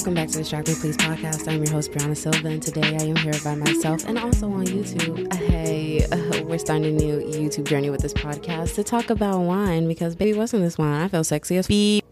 [0.00, 1.46] Welcome back to the Distract Please podcast.
[1.46, 4.64] I'm your host, Brianna Silva, and today I am here by myself and also on
[4.64, 5.30] YouTube.
[5.34, 9.86] Hey, uh, we're starting a new YouTube journey with this podcast to talk about wine
[9.86, 11.02] because, baby, wasn't this wine?
[11.02, 12.02] I feel sexy as f-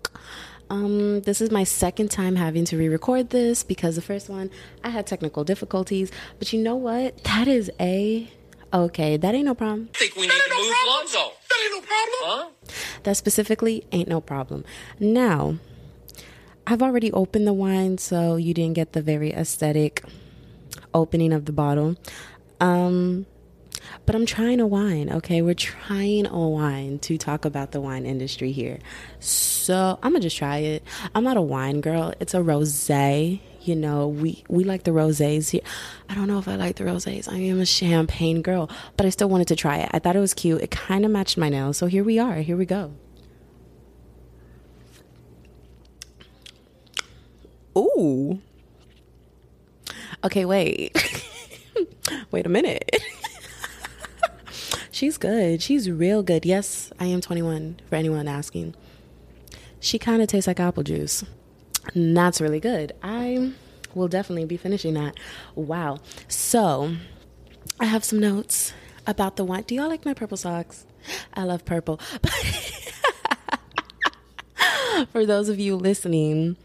[0.69, 4.51] um, this is my second time having to re-record this because the first one
[4.85, 6.13] I had technical difficulties.
[6.39, 7.25] But you know what?
[7.25, 8.31] That is a
[8.71, 9.17] okay.
[9.17, 9.89] That ain't no problem.
[9.95, 11.33] think we need to move Lonzo.
[11.49, 12.53] That ain't no problem.
[12.67, 12.71] Huh?
[13.05, 14.67] That specifically ain't no problem.
[15.01, 15.57] Now,
[16.71, 20.05] I've already opened the wine, so you didn't get the very aesthetic
[20.93, 21.97] opening of the bottle.
[22.61, 23.25] Um,
[24.05, 25.41] but I'm trying a wine, okay?
[25.41, 28.81] We're trying a wine to talk about the wine industry here.
[29.19, 30.83] So I'm gonna just try it.
[31.15, 32.91] I'm not a wine girl, it's a rose.
[32.91, 35.63] You know, we, we like the roses here.
[36.11, 37.29] I don't know if I like the roses.
[37.29, 39.89] I am a champagne girl, but I still wanted to try it.
[39.93, 40.61] I thought it was cute.
[40.61, 41.79] It kind of matched my nails.
[41.79, 42.37] So here we are.
[42.37, 42.93] Here we go.
[47.79, 48.41] Ooh.
[50.25, 50.97] Okay, wait.
[52.31, 52.91] wait a minute.
[54.91, 55.63] She's good.
[55.63, 56.45] She's real good.
[56.45, 58.75] Yes, I am 21 for anyone asking.
[59.79, 61.25] She kind of tastes like apple juice.
[61.95, 62.95] And that's really good.
[63.03, 63.53] I
[63.95, 65.15] will definitely be finishing that.
[65.55, 65.99] Wow.
[66.27, 66.97] So,
[67.79, 68.73] I have some notes
[69.07, 69.63] about the wine.
[69.67, 70.85] Do y'all like my purple socks?
[71.33, 72.01] I love purple.
[75.13, 76.57] For those of you listening,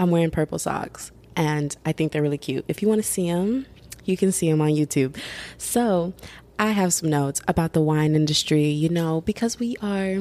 [0.00, 2.64] I'm wearing purple socks and I think they're really cute.
[2.68, 3.66] If you want to see them,
[4.06, 5.16] you can see them on YouTube.
[5.58, 6.14] So,
[6.58, 10.16] I have some notes about the wine industry, you know, because we are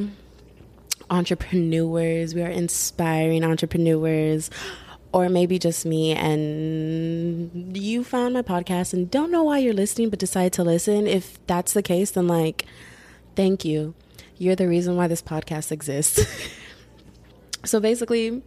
[1.10, 4.50] entrepreneurs, we are inspiring entrepreneurs,
[5.12, 10.10] or maybe just me and you found my podcast and don't know why you're listening
[10.10, 11.08] but decide to listen.
[11.08, 12.66] If that's the case, then like,
[13.36, 13.96] thank you.
[14.38, 16.26] You're the reason why this podcast exists.
[17.66, 18.44] so basically,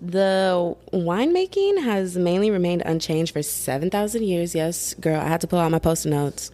[0.00, 4.54] the winemaking has mainly remained unchanged for 7,000 years.
[4.54, 6.50] Yes, girl, I had to pull out my post notes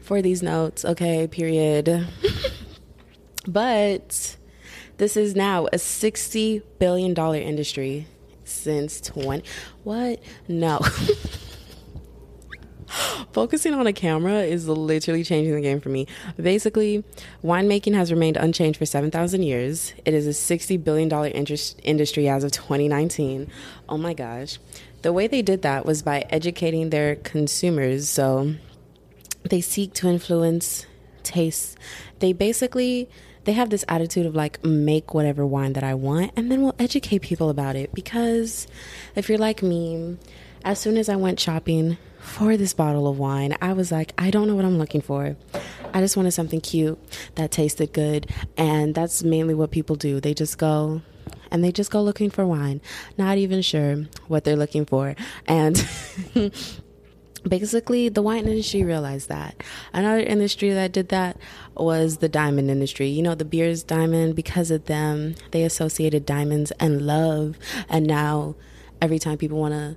[0.00, 0.84] for these notes.
[0.84, 2.06] Okay, period.
[3.46, 4.36] but
[4.98, 8.06] this is now a $60 billion industry
[8.44, 9.44] since 20.
[9.84, 10.20] What?
[10.48, 10.80] No.
[13.32, 16.06] Focusing on a camera is literally changing the game for me.
[16.40, 17.04] Basically,
[17.44, 19.92] winemaking has remained unchanged for 7,000 years.
[20.04, 21.10] It is a $60 billion
[21.82, 23.50] industry as of 2019.
[23.88, 24.58] Oh my gosh.
[25.02, 28.08] The way they did that was by educating their consumers.
[28.08, 28.54] So
[29.48, 30.86] they seek to influence
[31.22, 31.76] tastes.
[32.20, 33.08] They basically
[33.44, 36.74] they have this attitude of like make whatever wine that I want and then we'll
[36.78, 38.66] educate people about it because
[39.14, 40.18] if you're like me,
[40.64, 41.96] as soon as I went shopping
[42.28, 45.36] for this bottle of wine, I was like, I don't know what I'm looking for.
[45.92, 46.98] I just wanted something cute
[47.34, 48.30] that tasted good.
[48.56, 50.20] And that's mainly what people do.
[50.20, 51.02] They just go
[51.50, 52.80] and they just go looking for wine,
[53.16, 55.16] not even sure what they're looking for.
[55.46, 55.84] And
[57.48, 59.62] basically the wine industry realized that
[59.92, 61.36] another industry that did that
[61.76, 66.72] was the diamond industry you know De Beers diamond because of them they associated diamonds
[66.80, 67.56] and love
[67.88, 68.56] and now
[69.00, 69.96] every time people want to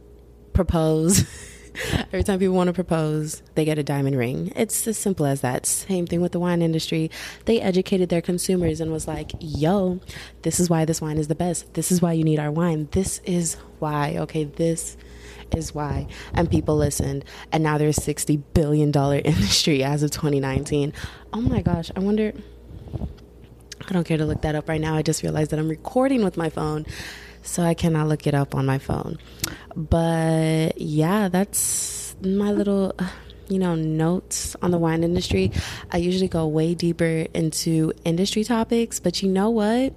[0.54, 1.26] propose
[2.12, 5.42] every time people want to propose they get a diamond ring it's as simple as
[5.42, 7.10] that same thing with the wine industry
[7.46, 10.00] they educated their consumers and was like yo
[10.42, 12.88] this is why this wine is the best this is why you need our wine
[12.92, 14.98] this is why okay this
[15.56, 16.08] is why.
[16.34, 17.26] And people listened.
[17.52, 18.92] And now there's a $60 billion
[19.26, 20.94] industry as of 2019.
[21.34, 21.92] Oh my gosh.
[21.96, 22.34] I wonder.
[23.88, 24.96] I don't care to look that up right now.
[24.96, 26.86] I just realized that I'm recording with my phone.
[27.44, 29.18] So I cannot look it up on my phone.
[29.76, 32.94] But yeah, that's my little
[33.52, 35.52] you know, notes on the wine industry.
[35.92, 39.94] I usually go way deeper into industry topics, but you know what?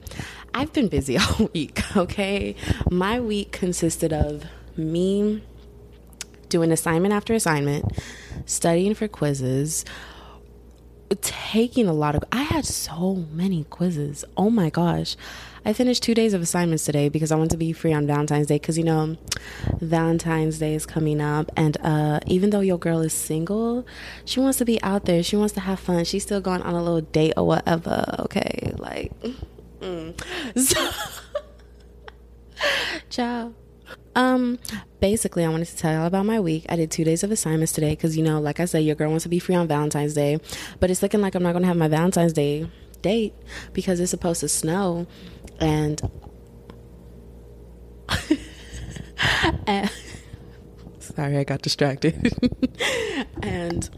[0.53, 2.57] I've been busy all week, okay?
[2.91, 4.45] My week consisted of
[4.77, 5.45] me
[6.49, 7.85] doing assignment after assignment,
[8.45, 9.85] studying for quizzes,
[11.21, 14.25] taking a lot of I had so many quizzes.
[14.37, 15.17] Oh my gosh.
[15.65, 18.47] I finished 2 days of assignments today because I want to be free on Valentine's
[18.47, 19.17] Day cuz you know
[19.81, 23.87] Valentine's Day is coming up and uh even though your girl is single,
[24.25, 25.23] she wants to be out there.
[25.23, 26.05] She wants to have fun.
[26.05, 28.73] She's still going on a little date or whatever, okay?
[28.79, 29.13] Like
[29.81, 30.15] mm.
[30.59, 30.91] so
[33.11, 33.53] Ciao.
[34.17, 34.59] Um,
[35.01, 36.67] basically, I wanted to tell y'all about my week.
[36.69, 39.11] I did two days of assignments today because, you know, like I said, your girl
[39.11, 40.39] wants to be free on Valentine's Day,
[40.81, 42.69] but it's looking like I'm not going to have my Valentine's Day
[43.03, 43.35] date
[43.73, 45.07] because it's supposed to snow.
[45.61, 46.01] And,
[49.67, 49.91] and
[50.99, 52.33] sorry, I got distracted.
[53.43, 53.89] and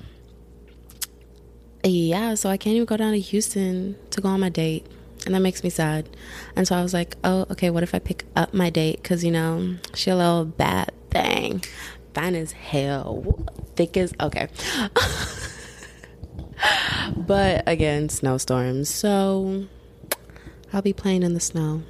[1.84, 4.86] yeah, so I can't even go down to Houston to go on my date.
[5.24, 6.08] and that makes me sad.
[6.54, 9.02] And so I was like, oh, okay, what if I pick up my date?
[9.02, 11.64] Because, you know, she a little bad thing.
[12.14, 13.44] Fine as hell.
[13.76, 14.48] Thick as, okay.
[17.16, 18.88] but again, snowstorms.
[18.88, 19.66] So
[20.72, 21.82] I'll be playing in the snow.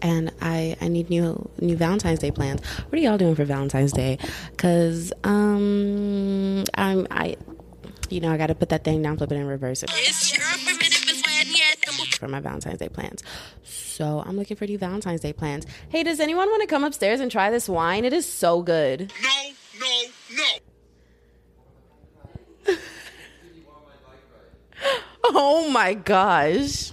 [0.00, 2.64] And I, I need new new Valentine's Day plans.
[2.64, 4.18] What are y'all doing for Valentine's Day?
[4.56, 7.36] Cause um I'm I
[8.08, 9.82] you know I gotta put that thing down, flip it in reverse
[12.20, 13.22] for my Valentine's Day plans.
[13.64, 15.66] So I'm looking for new Valentine's Day plans.
[15.88, 18.04] Hey, does anyone want to come upstairs and try this wine?
[18.04, 19.12] It is so good.
[19.22, 19.50] No,
[19.80, 20.02] no,
[22.68, 22.74] no.
[25.30, 26.92] Oh my gosh.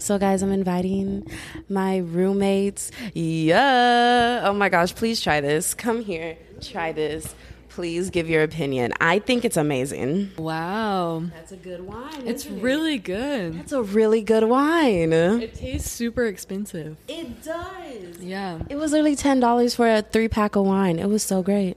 [0.00, 1.30] So, guys, I'm inviting
[1.68, 2.90] my roommates.
[3.14, 4.42] Yeah.
[4.44, 5.74] Oh my gosh, please try this.
[5.74, 7.34] Come here, try this.
[7.68, 8.92] Please give your opinion.
[9.00, 10.32] I think it's amazing.
[10.36, 11.22] Wow.
[11.32, 12.26] That's a good wine.
[12.26, 13.54] It's really good.
[13.56, 15.12] It's a really good wine.
[15.12, 16.96] It tastes super expensive.
[17.06, 18.18] It does.
[18.20, 18.58] Yeah.
[18.68, 20.98] It was literally $10 for a three pack of wine.
[20.98, 21.76] It was so great.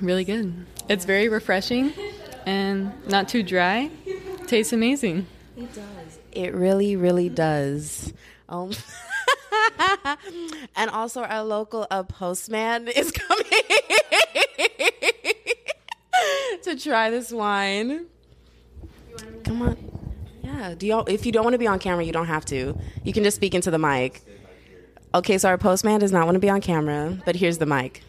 [0.00, 0.66] Really good.
[0.88, 1.92] It's very refreshing
[2.46, 3.90] and not too dry.
[4.46, 5.26] Tastes amazing.
[5.56, 5.84] It does.
[6.34, 8.12] It really, really does.
[8.48, 8.72] Um,
[10.76, 13.44] and also, our local uh, postman is coming
[16.62, 18.06] to try this wine.
[19.44, 19.76] Come on.
[20.42, 20.74] Yeah.
[20.76, 21.04] Do y'all?
[21.06, 22.78] If you don't want to be on camera, you don't have to.
[23.04, 24.22] You can just speak into the mic.
[25.14, 28.02] Okay, so our postman does not want to be on camera, but here's the mic.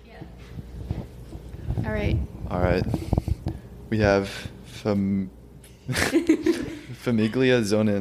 [1.85, 2.17] All right.
[2.49, 2.83] All right.
[3.91, 4.27] We have
[4.65, 5.29] Fam-
[7.03, 7.85] Famiglia Zonin.
[7.85, 7.91] I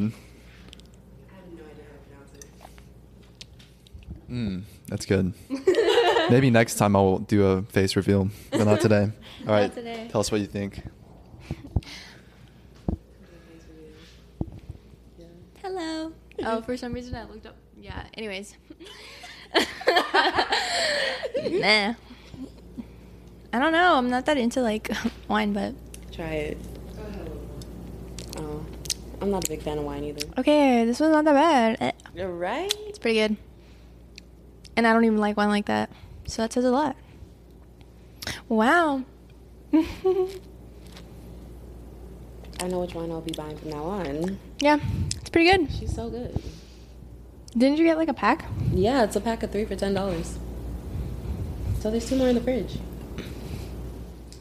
[1.35, 2.47] have no idea how to pronounce it.
[4.31, 5.35] Mm, that's good.
[6.31, 9.11] Maybe next time I'll do a face reveal, but not today.
[9.47, 9.73] All right.
[9.75, 10.09] today.
[10.11, 10.83] Tell us what you think.
[15.63, 16.13] Hello.
[16.43, 17.57] Oh, for some reason I looked up.
[17.79, 18.05] Yeah.
[18.15, 18.57] Anyways.
[19.55, 19.63] nah.
[23.53, 23.95] I don't know.
[23.97, 24.91] I'm not that into like
[25.29, 25.75] wine, but
[26.13, 26.59] Try it.
[29.21, 30.27] I'm not a big fan of wine either.
[30.39, 31.77] okay, this one's not that bad.
[31.81, 32.73] Eh, You're right.
[32.87, 33.37] It's pretty good.
[34.77, 35.91] And I don't even like wine like that,
[36.27, 36.97] so that says a lot.
[38.49, 39.05] Wow.
[39.73, 39.87] I
[42.69, 44.39] know which wine I'll be buying from now on.
[44.61, 44.79] yeah,
[45.17, 45.71] it's pretty good.
[45.73, 46.41] She's so good.
[47.57, 48.45] Didn't you get like a pack?
[48.73, 50.39] Yeah, it's a pack of three for ten dollars.
[51.81, 52.79] So there's two more in the fridge.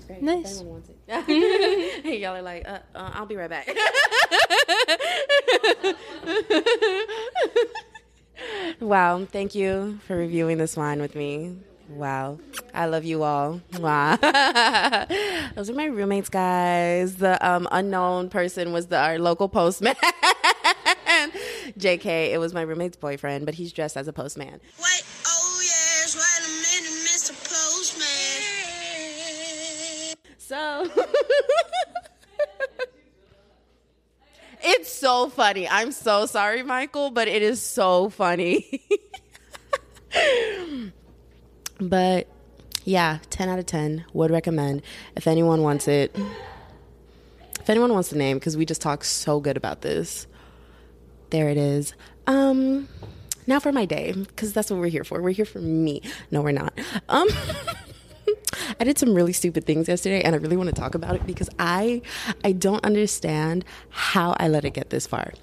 [0.08, 0.22] Great.
[0.22, 0.64] Nice.
[1.08, 3.68] y'all are like, uh, uh, I'll be right back.
[8.80, 11.58] wow, thank you for reviewing this wine with me.
[11.90, 12.40] Wow,
[12.74, 13.62] I love you all.
[13.78, 14.16] Wow,
[15.56, 17.18] those are my roommates, guys.
[17.18, 19.96] The um, unknown person was the, our local postman.
[21.78, 24.62] JK, it was my roommate's boyfriend, but he's dressed as a postman.
[24.80, 25.04] Wait,
[30.54, 30.88] So
[34.62, 35.68] it's so funny.
[35.68, 38.86] I'm so sorry, Michael, but it is so funny.
[41.82, 42.28] but
[42.86, 44.84] yeah, 10 out of 10 would recommend
[45.16, 46.16] if anyone wants it.
[47.60, 50.28] If anyone wants the name, because we just talk so good about this.
[51.32, 51.96] There it is.
[52.28, 52.88] Um,
[53.48, 55.20] now for my day, because that's what we're here for.
[55.20, 56.04] We're here for me.
[56.30, 56.78] No, we're not.
[57.10, 57.28] Um,
[58.80, 61.26] I did some really stupid things yesterday, and I really want to talk about it
[61.26, 62.02] because I,
[62.44, 65.34] I don't understand how I let it get this far.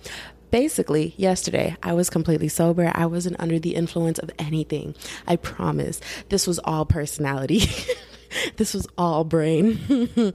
[0.50, 2.90] Basically, yesterday I was completely sober.
[2.94, 4.96] I wasn't under the influence of anything.
[5.26, 6.00] I promise.
[6.28, 7.62] This was all personality.
[8.56, 10.34] this was all brain.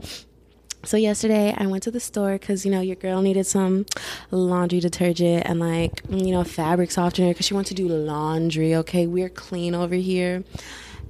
[0.86, 3.86] So yesterday I went to the store because you know your girl needed some
[4.30, 8.76] laundry detergent and like you know fabric softener because she wants to do laundry.
[8.76, 10.44] Okay, we're clean over here.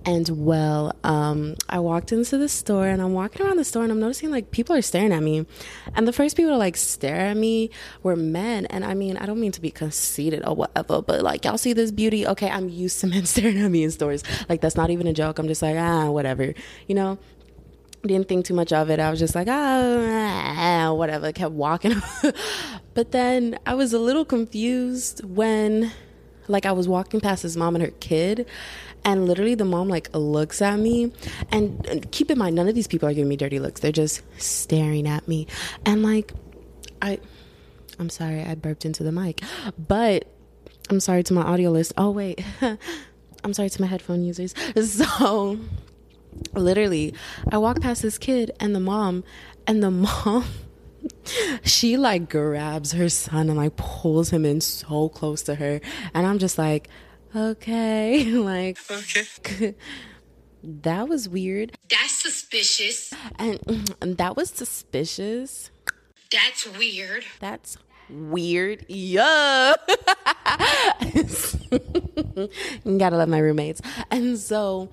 [0.07, 3.91] And well, um, I walked into the store and I'm walking around the store and
[3.91, 5.45] I'm noticing like people are staring at me.
[5.97, 7.71] And the first people to like stare at me
[8.05, 8.67] were men.
[8.67, 11.73] And I mean, I don't mean to be conceited or whatever, but like y'all see
[11.73, 12.25] this beauty.
[12.25, 14.23] Okay, I'm used to men staring at me in stores.
[14.49, 15.41] Like that's not even a joke.
[15.41, 16.55] I'm just like, ah, whatever.
[16.87, 17.19] You know?
[18.07, 19.01] didn't think too much of it.
[19.01, 21.33] I was just like, ah, whatever.
[21.33, 22.01] Kept walking.
[22.95, 25.93] but then I was a little confused when,
[26.49, 28.47] like, I was walking past his mom and her kid,
[29.07, 31.13] and literally the mom like looks at me,
[31.51, 33.81] and, and keep in mind, none of these people are giving me dirty looks.
[33.81, 35.47] They're just staring at me,
[35.87, 36.33] and like,
[37.01, 37.21] I,
[37.99, 39.41] I'm sorry, I burped into the mic,
[39.79, 40.27] but
[40.91, 41.95] I'm sorry to my audio list.
[41.97, 42.45] Oh wait,
[43.45, 44.55] I'm sorry to my headphone users.
[44.85, 45.59] So
[46.53, 47.15] literally
[47.51, 49.25] i walk past this kid and the mom
[49.67, 50.45] and the mom
[51.63, 55.81] she like grabs her son and like pulls him in so close to her.
[56.15, 56.89] And I'm just like,
[57.37, 59.75] okay, like, Okay.
[60.63, 61.77] that was weird.
[61.89, 63.13] That's suspicious.
[63.39, 65.71] And, and that was suspicious.
[66.33, 67.25] That's weird.
[67.41, 67.77] That's
[68.11, 68.85] weird.
[68.89, 69.75] Yeah.
[72.85, 73.81] you gotta love my roommates.
[74.11, 74.91] And so,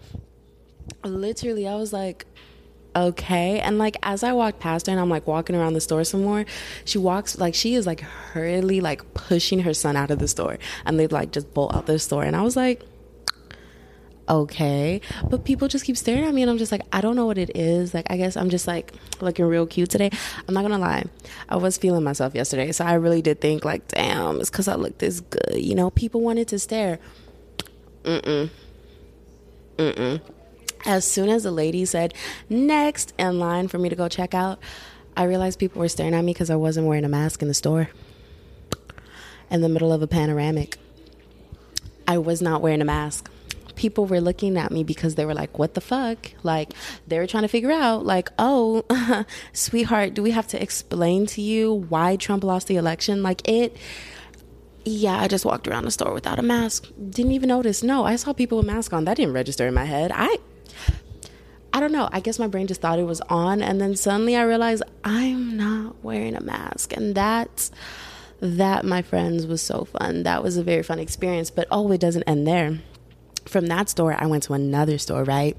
[1.04, 2.26] literally, I was like,
[2.96, 3.60] okay.
[3.60, 6.24] And like, as I walked past her and I'm like walking around the store some
[6.24, 6.46] more,
[6.86, 10.58] she walks, like, she is like hurriedly like pushing her son out of the store.
[10.86, 12.24] And they like just bolt out the store.
[12.24, 12.82] And I was like,
[14.30, 15.02] okay.
[15.30, 17.38] But people just keep staring at me and i'm just like i don't know what
[17.38, 17.94] it is.
[17.94, 20.10] Like i guess i'm just like looking real cute today.
[20.48, 21.04] I'm not gonna lie.
[21.50, 22.72] I was feeling myself yesterday.
[22.72, 25.56] So i really did think like damn it's because i look this good.
[25.56, 27.00] You know people wanted to stare.
[28.04, 28.50] Mm-mm.
[29.78, 30.22] Mm-mm
[30.86, 32.14] as soon as the lady said
[32.50, 34.60] next in line for me to go check out
[35.16, 37.54] i realized people were staring at me because i wasn't wearing a mask in the
[37.54, 37.90] store
[39.50, 40.78] in the middle of a panoramic
[42.08, 43.30] i was not wearing a mask
[43.76, 46.32] people were looking at me because they were like, what the fuck?
[46.44, 46.74] Like,
[47.08, 48.84] they were trying to figure out, like, oh,
[49.54, 53.24] sweetheart, do we have to explain to you why Trump lost the election?
[53.24, 53.76] Like, it,
[54.86, 56.88] yeah, I just walked around the store without a mask.
[57.10, 57.84] Didn't even notice.
[57.84, 59.06] No, I saw people with masks on.
[59.06, 60.12] That didn't register in my head.
[60.14, 60.38] I,
[61.74, 62.08] I don't know.
[62.12, 63.64] I guess my brain just thought it was on.
[63.64, 66.96] And then suddenly I realized I'm not wearing a mask.
[66.96, 67.72] And that,
[68.40, 70.22] that, my friends, was so fun.
[70.22, 71.50] That was a very fun experience.
[71.50, 72.80] But oh, it doesn't end there
[73.46, 75.58] from that store, I went to another store, right?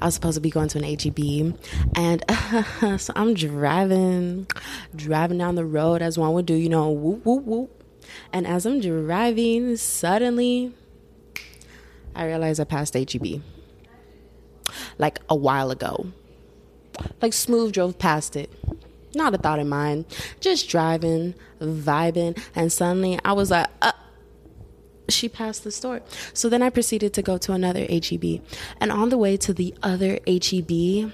[0.00, 1.58] I was supposed to be going to an HEB.
[1.94, 4.46] And so I'm driving,
[4.94, 7.84] driving down the road as one would do, you know, whoop, whoop, whoop.
[8.32, 10.74] And as I'm driving, suddenly
[12.14, 13.42] I realized I passed HEB
[14.98, 16.06] like a while ago.
[17.20, 18.50] Like smooth drove past it.
[19.14, 20.06] Not a thought in mind.
[20.40, 23.92] Just driving, vibing, and suddenly I was like, uh,
[25.08, 26.00] she passed the store.
[26.32, 28.40] So then I proceeded to go to another HEB.
[28.80, 31.12] And on the way to the other HEB,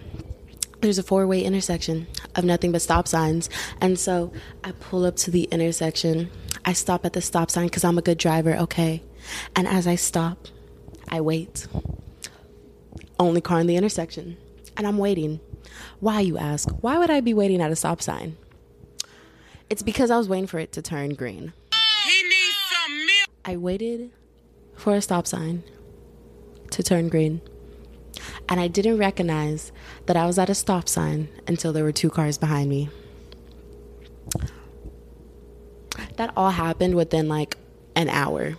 [0.80, 3.50] there's a four way intersection of nothing but stop signs.
[3.80, 6.30] And so I pull up to the intersection.
[6.64, 9.02] I stop at the stop sign because I'm a good driver, okay?
[9.56, 10.46] And as I stop,
[11.08, 11.66] I wait.
[13.18, 14.36] Only car in the intersection.
[14.76, 15.40] And I'm waiting.
[16.00, 16.70] Why, you ask?
[16.80, 18.36] Why would I be waiting at a stop sign?
[19.68, 21.52] It's because I was waiting for it to turn green.
[22.06, 23.28] He needs some milk.
[23.44, 24.10] I waited
[24.76, 25.64] for a stop sign
[26.70, 27.40] to turn green.
[28.48, 29.72] And I didn't recognize
[30.06, 32.88] that I was at a stop sign until there were two cars behind me.
[36.16, 37.56] That all happened within like
[37.94, 38.56] an hour.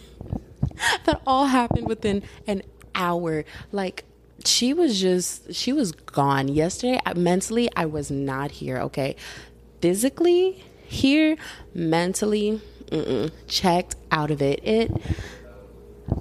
[1.04, 2.62] that all happened within an
[2.94, 3.44] hour.
[3.70, 4.04] Like,
[4.44, 6.48] she was just, she was gone.
[6.48, 9.16] Yesterday, mentally, I was not here, okay?
[9.80, 11.36] Physically, here,
[11.74, 12.60] mentally,
[13.48, 14.60] checked out of it.
[14.64, 14.92] It,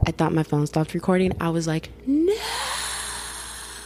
[0.05, 1.33] I thought my phone stopped recording.
[1.41, 2.35] I was like, no,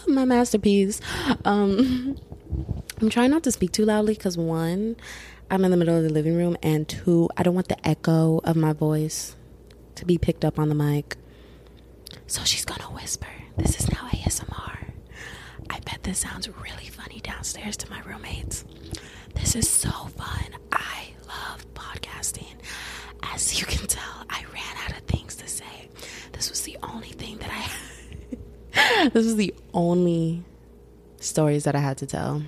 [0.07, 1.01] my masterpiece.
[1.43, 2.17] Um,
[3.01, 4.95] I'm trying not to speak too loudly because one,
[5.51, 8.39] I'm in the middle of the living room, and two, I don't want the echo
[8.43, 9.35] of my voice
[9.95, 11.17] to be picked up on the mic.
[12.27, 13.27] So she's gonna whisper.
[13.57, 14.89] This is now ASMR.
[15.69, 18.65] I bet this sounds really funny downstairs to my roommates.
[19.33, 20.55] This is so fun.
[20.71, 22.55] I love podcasting.
[23.23, 25.89] As you can tell, I ran out of things to say.
[26.31, 29.09] This was the only thing that I.
[29.13, 30.43] this was the only
[31.19, 32.43] stories that I had to tell.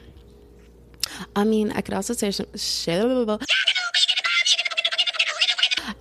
[1.36, 3.06] I mean, I could also say some share.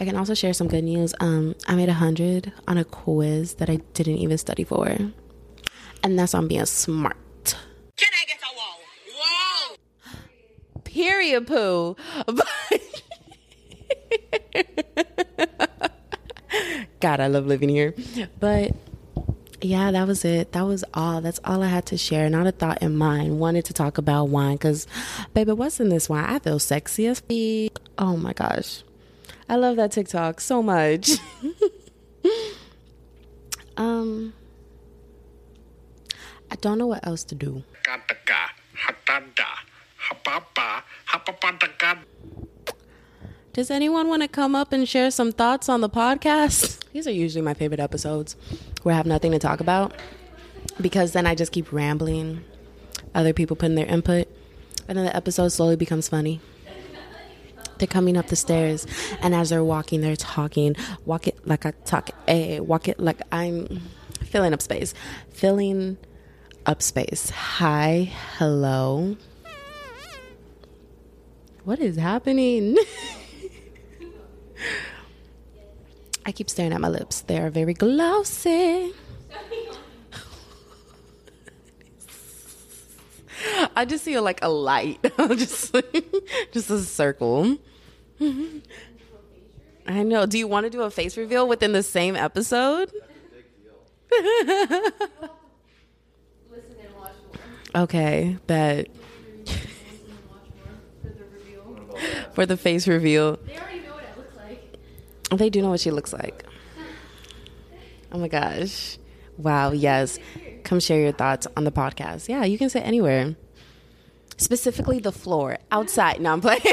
[0.00, 1.14] I can also share some good news.
[1.21, 4.88] Um, I made a hundred on a quiz that I didn't even study for,
[6.02, 7.16] and that's on being smart.
[7.97, 8.81] Can I get a wall?
[9.19, 9.76] Whoa.
[10.85, 11.97] Period, poo.
[17.00, 17.95] God, I love living here.
[18.40, 18.73] But
[19.61, 20.52] yeah, that was it.
[20.52, 21.21] That was all.
[21.21, 22.28] That's all I had to share.
[22.31, 23.38] Not a thought in mind.
[23.38, 24.87] Wanted to talk about wine because,
[25.35, 26.25] baby, what's in this wine?
[26.25, 28.83] I feel sexy as f- Oh my gosh.
[29.49, 31.12] I love that TikTok so much.
[33.76, 34.33] um,
[36.50, 37.62] I don't know what else to do.
[37.85, 39.47] Kataka, hatada,
[40.09, 41.99] hapapa, hapapatakat.
[43.53, 46.83] Does anyone want to come up and share some thoughts on the podcast?
[46.93, 48.37] These are usually my favorite episodes
[48.83, 49.95] where I have nothing to talk about
[50.81, 52.45] because then I just keep rambling.
[53.15, 54.29] Other people putting their input,
[54.88, 56.41] and then the episode slowly becomes funny.
[57.78, 58.87] They're coming up the stairs,
[59.21, 60.76] and as they're walking, they're talking.
[61.04, 62.11] Walk it like I talk.
[62.26, 63.83] Eh, walk it like I'm
[64.23, 64.95] filling up space.
[65.30, 65.99] Filling
[66.64, 67.30] up space.
[67.30, 69.16] Hi, hello.
[71.64, 72.76] What is happening?
[76.25, 77.21] I keep staring at my lips.
[77.23, 78.92] They are very glossy.
[83.76, 85.75] I just see like a light, just
[86.53, 87.59] just a circle.
[89.88, 90.26] I know.
[90.26, 92.91] Do you want to do a face reveal within the same episode?
[97.75, 98.88] okay, bet.
[102.35, 103.37] For the face reveal.
[103.47, 104.76] They already know what I look like.
[105.38, 106.45] They do know what she looks like.
[108.12, 108.99] Oh my gosh.
[109.38, 110.19] Wow, yes.
[110.64, 112.28] Come share your thoughts on the podcast.
[112.28, 113.37] Yeah, you can sit anywhere.
[114.37, 115.59] Specifically the floor.
[115.71, 116.21] Outside.
[116.21, 116.62] No, I'm playing.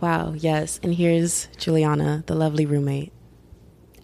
[0.00, 0.80] wow, yes.
[0.82, 3.12] And here's Juliana, the lovely roommate.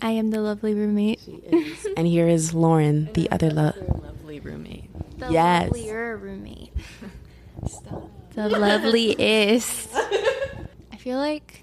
[0.02, 1.20] I am the lovely roommate.
[1.96, 3.74] And here is Lauren, the other love.
[4.02, 4.90] Lovely roommate.
[5.18, 5.70] The Yes.
[5.70, 6.72] lovelier roommate.
[8.34, 9.88] the loveliest.
[9.94, 11.62] I feel like.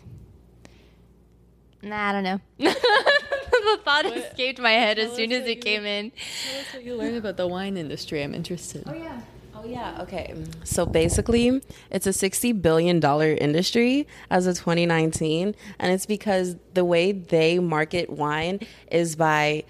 [1.83, 2.39] Nah, I don't know.
[2.57, 6.11] the thought escaped my head as soon as it came in.
[6.11, 8.23] Tell us what you learned about the wine industry.
[8.23, 8.83] I'm interested.
[8.85, 9.21] Oh yeah.
[9.55, 10.33] Oh yeah, okay.
[10.63, 16.83] So basically, it's a 60 billion dollar industry as of 2019, and it's because the
[16.83, 18.59] way they market wine
[18.91, 19.63] is by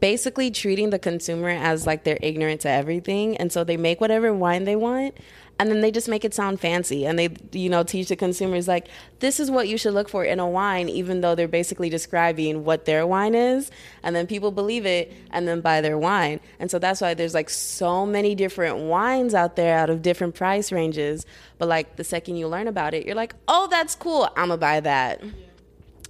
[0.00, 4.32] basically treating the consumer as like they're ignorant to everything, and so they make whatever
[4.32, 5.16] wine they want.
[5.58, 8.68] And then they just make it sound fancy, and they, you know, teach the consumers
[8.68, 8.88] like
[9.20, 12.62] this is what you should look for in a wine, even though they're basically describing
[12.62, 13.70] what their wine is,
[14.02, 16.40] and then people believe it and then buy their wine.
[16.58, 20.34] And so that's why there's like so many different wines out there out of different
[20.34, 21.24] price ranges.
[21.56, 24.24] But like the second you learn about it, you're like, oh, that's cool.
[24.36, 25.22] I'm gonna buy that.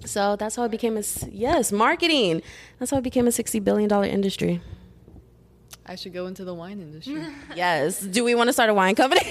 [0.05, 2.43] So that's how it became a yes marketing.
[2.81, 4.61] That's how it became a sixty billion dollar industry.
[5.89, 7.25] I should go into the wine industry.
[7.55, 8.01] Yes.
[8.01, 9.23] Do we want to start a wine company?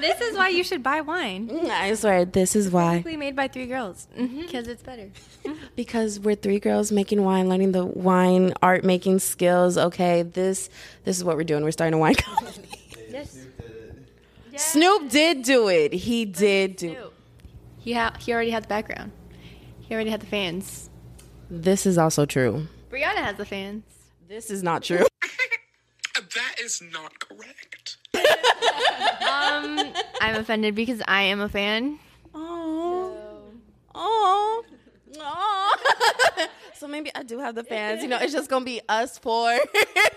[0.00, 1.48] This is why you should buy wine.
[1.48, 2.94] Mm, I swear, this is why.
[2.94, 4.08] Specifically made by three girls.
[4.18, 4.40] Mm-hmm.
[4.40, 5.10] Because it's better.
[5.76, 9.78] Because we're three girls making wine, learning the wine art making skills.
[9.78, 10.68] Okay, this
[11.04, 11.62] this is what we're doing.
[11.62, 12.68] We're starting a wine company.
[13.10, 13.46] Yes.
[14.56, 15.92] Snoop did do it.
[15.92, 16.96] He did do.
[17.78, 19.12] He, ha- he already had the background.
[19.80, 20.90] He already had the fans.
[21.48, 22.66] This is also true.
[22.90, 23.84] Brianna has the fans.
[24.28, 25.06] This is not true.
[26.34, 27.96] That is not correct.
[28.14, 31.98] Um, I'm offended because I am a fan.
[32.34, 33.14] Oh.
[33.94, 34.62] Oh.
[35.18, 35.76] Oh.
[36.74, 38.02] so maybe I do have the fans.
[38.02, 39.58] You know, it's just gonna be us four,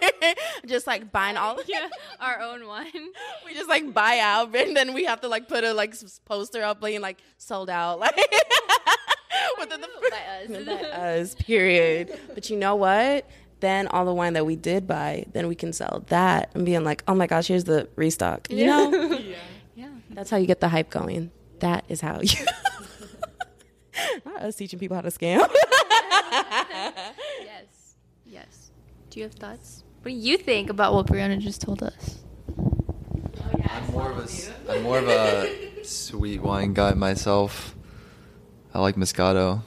[0.65, 1.59] just like buying all.
[1.67, 1.87] Yeah,
[2.19, 2.91] our own one.
[3.45, 6.61] We just like buy out, and then we have to like put a like poster
[6.63, 8.15] up, being like sold out, like
[9.59, 10.65] within the By us.
[10.65, 11.35] by us.
[11.35, 12.17] Period.
[12.33, 13.29] But you know what?
[13.65, 16.83] Then all the wine that we did buy, then we can sell that and being
[16.83, 18.47] like, oh my gosh, here's the restock.
[18.51, 19.35] You know, Yeah.
[19.75, 19.87] yeah.
[20.11, 21.31] that's how you get the hype going.
[21.61, 22.45] That is how you.
[24.25, 25.39] Not us teaching people how to scam.
[27.41, 27.95] Yes.
[28.25, 28.71] Yes.
[29.09, 29.83] Do you have thoughts?
[30.03, 32.19] What do you think about what Brianna just told us?
[33.67, 37.75] I'm more of a s- I'm more of a sweet wine guy myself.
[38.73, 39.61] I like Moscato,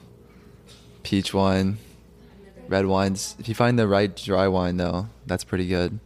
[1.03, 1.79] peach wine,
[2.69, 3.35] red wines.
[3.39, 5.99] If you find the right dry wine though, that's pretty good.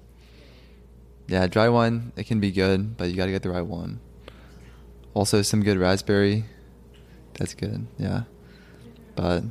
[1.28, 4.00] Yeah, dry wine it can be good, but you got to get the right one.
[5.14, 6.44] Also, some good raspberry.
[7.34, 7.86] That's good.
[7.98, 8.22] Yeah,
[9.14, 9.44] but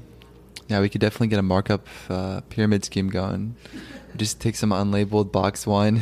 [0.67, 3.55] yeah, we could definitely get a markup uh, pyramid scheme going.
[4.17, 6.01] Just take some unlabeled box wine,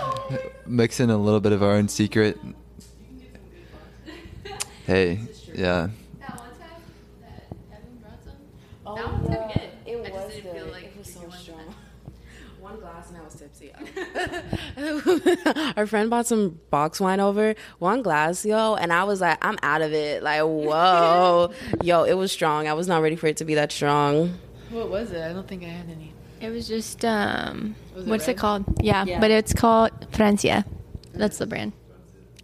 [0.66, 2.38] mix in a little bit of our own secret.
[4.86, 5.20] Hey,
[5.52, 5.88] yeah.
[8.86, 8.96] Oh,
[9.28, 9.52] yeah.
[9.54, 9.70] good.
[9.86, 10.62] It I just was didn't good.
[10.62, 11.74] feel like it was so drinking one strong.
[12.60, 13.72] One glass and I was tipsy.
[15.76, 19.58] Our friend bought some box wine over, one glass, yo, and I was like, I'm
[19.62, 20.22] out of it.
[20.22, 22.68] Like, whoa, yo, it was strong.
[22.68, 24.38] I was not ready for it to be that strong.
[24.70, 25.22] what was it?
[25.22, 26.12] I don't think I had any.
[26.40, 28.36] It was just um, Was it what's red?
[28.36, 28.64] it called?
[28.82, 29.20] Yeah, Yeah.
[29.20, 30.64] but it's called Franzia.
[31.14, 31.72] That's the brand.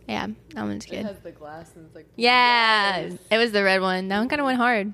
[0.08, 1.04] Yeah, that one's It good.
[1.04, 2.06] has the glass and it's like.
[2.16, 4.08] Yeah, it was the red one.
[4.08, 4.92] That one kind of went hard.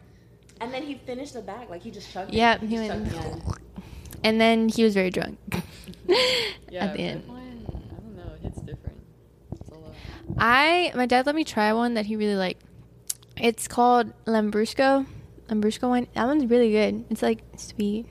[0.60, 3.08] And then he finished the bag, like he just chugged Yeah, he went.
[4.24, 5.38] And then he was very drunk.
[6.70, 7.26] Yeah, at the end.
[7.26, 8.32] wine, I don't know.
[8.34, 8.98] It hits different.
[9.52, 9.92] It's a lot.
[10.38, 12.62] I my dad let me try one that he really liked.
[13.36, 15.06] It's called Lambrusco.
[15.48, 16.06] Lambrusco wine.
[16.14, 17.04] That one's really good.
[17.10, 18.06] It's like sweet,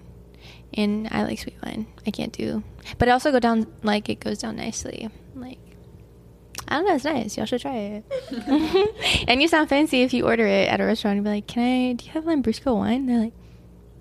[0.73, 1.87] and I like sweet wine.
[2.07, 2.63] I can't do,
[2.97, 5.09] but it also go down like it goes down nicely.
[5.35, 5.59] Like
[6.67, 7.37] I don't know, it's nice.
[7.37, 8.05] Y'all should try it.
[9.27, 11.17] and you sound fancy if you order it at a restaurant.
[11.17, 11.93] and be like, "Can I?
[11.93, 13.33] Do you have Lambrusco wine?" They're like,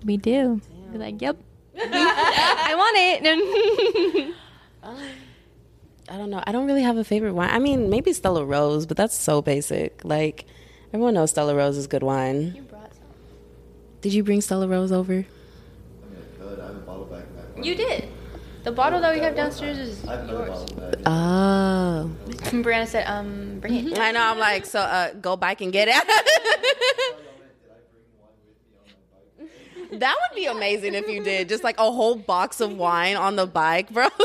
[0.03, 0.59] "We do."
[0.91, 1.37] You're like, "Yep."
[1.77, 4.35] I want it.
[6.09, 6.43] I don't know.
[6.45, 7.49] I don't really have a favorite wine.
[7.49, 10.01] I mean, maybe Stella Rose, but that's so basic.
[10.03, 10.45] Like
[10.93, 12.53] everyone knows Stella Rose is good wine.
[12.55, 13.03] You brought some.
[14.01, 15.13] Did you bring Stella Rose over?
[15.13, 16.59] I mean, I could.
[16.59, 17.23] I have a bottle back.
[17.35, 18.09] back You did.
[18.63, 20.49] The bottle that we have downstairs is I yours.
[20.49, 20.95] bottle back.
[21.05, 22.11] Oh.
[22.63, 23.99] Brianna said, um, bring it.
[23.99, 24.21] I know.
[24.21, 27.15] I'm like, so uh, go bike and get it.
[29.91, 31.49] that would be amazing if you did.
[31.49, 34.07] Just like a whole box of wine on the bike, bro.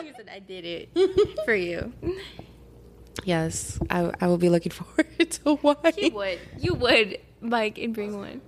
[0.00, 1.92] he said, I did it for you.
[3.24, 5.76] yes, I, I will be looking forward to wine.
[5.96, 6.38] You would.
[6.58, 8.40] You would, Mike, and bring one.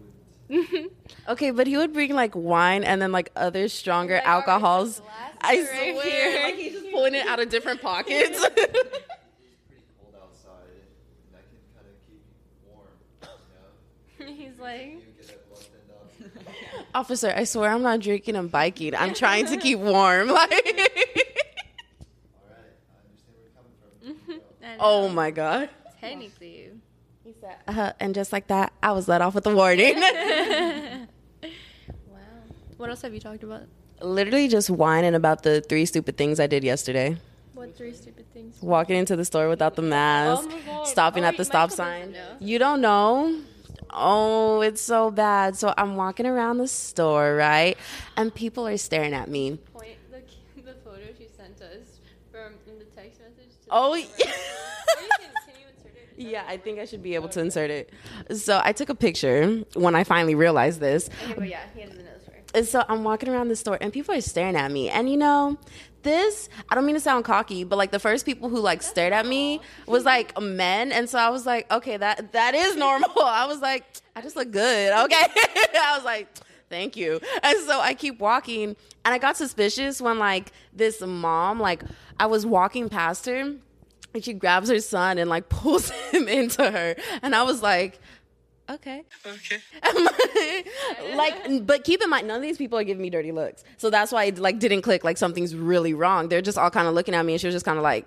[1.29, 5.01] Okay, but he would bring like wine and then like other stronger Like, alcohols.
[5.41, 6.43] I right swear, here.
[6.43, 8.45] like he's just pulling it out of different pockets.
[14.19, 15.10] It's pretty
[16.95, 18.95] Officer, I swear I'm not drinking and biking.
[18.95, 20.29] I'm trying to keep warm.
[20.29, 20.67] Like, All right,
[22.91, 24.41] I understand where you're coming from.
[24.81, 25.69] Oh my god.
[26.01, 26.71] Technically.
[27.25, 29.95] He said, uh, and just like that, I was let off with a warning.
[32.09, 32.19] Wow.
[32.79, 33.63] What else have you talked about?
[34.01, 37.19] Literally just whining about the three stupid things I did yesterday.
[37.53, 38.57] What three stupid things?
[38.63, 42.17] Walking into the store without the mask, Oh stopping Oh, at the stop sign.
[42.41, 43.39] You don't know?
[43.93, 45.57] Oh, it's so bad.
[45.57, 47.77] So I'm walking around the store, right?
[48.17, 49.59] And people are staring at me.
[49.73, 50.23] Point the,
[50.63, 51.99] the photo she sent us
[52.31, 53.51] from the text message.
[53.65, 54.07] To Oh, yeah.
[54.19, 54.35] camera.
[54.97, 56.09] Or you can, can you insert it?
[56.17, 57.93] Yeah, I think I should be able to insert it.
[58.37, 61.09] So I took a picture when I finally realized this.
[61.25, 62.39] Okay, but yeah, he has another story.
[62.55, 64.89] And so I'm walking around the store and people are staring at me.
[64.91, 65.57] And you know,
[66.03, 69.13] this, I don't mean to sound cocky, but like the first people who like stared
[69.13, 70.93] at me was like men.
[70.93, 73.11] And so I was like, okay, that that is normal.
[73.23, 73.85] I was like,
[74.17, 74.93] I just look good.
[75.01, 75.17] Okay.
[75.81, 76.29] I was like,
[76.69, 77.21] thank you.
[77.43, 81.83] And so I keep walking and I got suspicious when like this mom, like
[82.19, 83.55] I was walking past her
[84.15, 86.97] and she grabs her son and like pulls him into her.
[87.23, 88.01] And I was like,
[88.75, 89.05] okay.
[89.27, 90.65] Okay.
[91.15, 93.65] like, but keep in mind, none of these people are giving me dirty looks.
[93.77, 95.05] So that's why it like didn't click.
[95.05, 96.29] Like something's really wrong.
[96.29, 98.07] They're just all kind of looking at me, and she was just kind of like.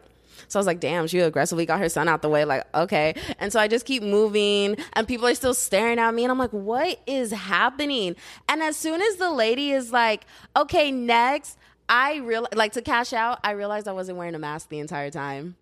[0.49, 2.43] So I was like, damn, she aggressively got her son out the way.
[2.43, 3.15] Like, okay.
[3.39, 6.38] And so I just keep moving, and people are still staring at me, and I'm
[6.38, 8.15] like, what is happening?
[8.49, 13.13] And as soon as the lady is like, okay, next, I real like to cash
[13.13, 13.39] out.
[13.43, 15.56] I realized I wasn't wearing a mask the entire time.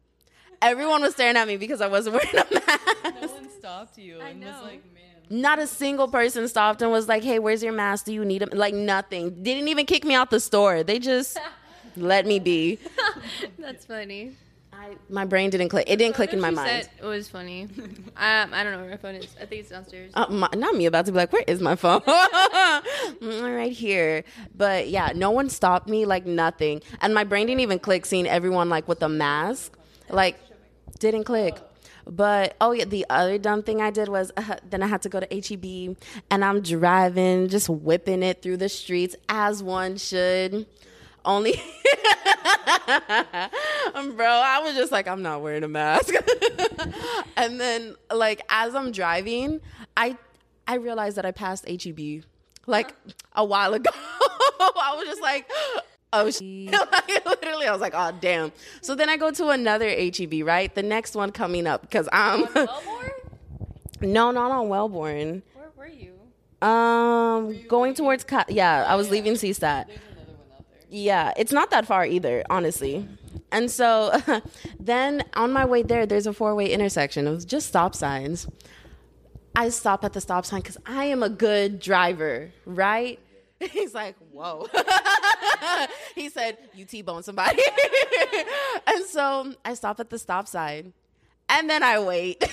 [0.61, 3.21] Everyone was staring at me because I wasn't wearing a mask.
[3.21, 4.61] No one stopped you and was know.
[4.63, 5.01] like, man.
[5.41, 8.05] Not a single person stopped and was like, "Hey, where's your mask?
[8.05, 9.41] Do you need it?" Like nothing.
[9.43, 10.83] Didn't even kick me out the store.
[10.83, 11.37] They just
[11.95, 12.79] let me be.
[13.59, 14.35] That's funny.
[14.73, 15.85] I, my brain didn't click.
[15.89, 16.85] It didn't click in my mind.
[16.85, 17.63] said It was funny.
[17.63, 19.27] um, I don't know where my phone is.
[19.39, 20.11] I think it's downstairs.
[20.15, 22.01] Uh, my, not me about to be like, where is my phone?
[22.01, 24.23] Mm, right here.
[24.55, 26.81] But yeah, no one stopped me, like nothing.
[27.01, 29.77] And my brain didn't even click seeing everyone like with a mask.
[30.09, 30.39] Like,
[30.99, 31.57] didn't click.
[32.05, 35.09] But oh yeah, the other dumb thing I did was uh, then I had to
[35.09, 35.95] go to HEB
[36.29, 40.65] and I'm driving, just whipping it through the streets as one should.
[41.23, 41.51] Only,
[43.93, 46.15] bro, I was just like, I'm not wearing a mask.
[47.37, 49.61] and then, like, as I'm driving,
[49.95, 50.17] I
[50.67, 52.23] I realized that I passed HEB
[52.65, 52.95] like
[53.33, 53.91] a while ago.
[53.93, 55.47] I was just like,
[56.13, 58.51] oh, like, literally, I was like, oh, damn.
[58.81, 60.73] So then I go to another HEB, right?
[60.73, 62.45] The next one coming up because I'm
[64.01, 65.43] no, not on Wellborn.
[65.53, 66.67] Where were you?
[66.67, 69.85] Um, going towards Co- yeah, I was leaving CSTAT.
[70.89, 73.07] Yeah, it's not that far either, honestly.
[73.51, 74.11] And so
[74.79, 77.27] then on my way there, there's a four way intersection.
[77.27, 78.47] It was just stop signs.
[79.55, 83.19] I stop at the stop sign because I am a good driver, right?
[83.71, 84.67] He's like, whoa.
[86.15, 87.61] he said, you T bone somebody.
[88.87, 90.93] and so I stop at the stop sign
[91.49, 92.43] and then I wait.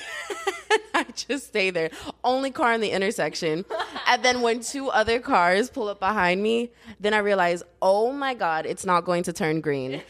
[0.94, 1.90] I just stay there.
[2.22, 3.64] Only car in the intersection.
[4.06, 8.34] and then when two other cars pull up behind me, then I realize, oh my
[8.34, 10.02] God, it's not going to turn green.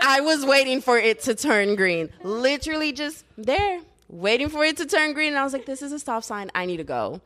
[0.00, 2.10] I was waiting for it to turn green.
[2.22, 5.28] Literally just there, waiting for it to turn green.
[5.28, 6.50] And I was like, this is a stop sign.
[6.54, 7.20] I need to go.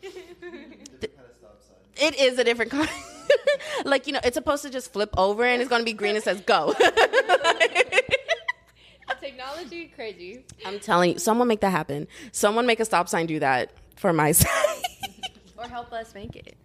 [2.01, 2.89] It is a different car.
[3.85, 6.17] like, you know, it's supposed to just flip over and it's going to be green.
[6.17, 6.75] It says go.
[9.21, 10.45] Technology, crazy.
[10.65, 12.09] I'm telling you, someone make that happen.
[12.33, 14.49] Someone make a stop sign do that for my side.
[15.59, 16.57] Or help us make it.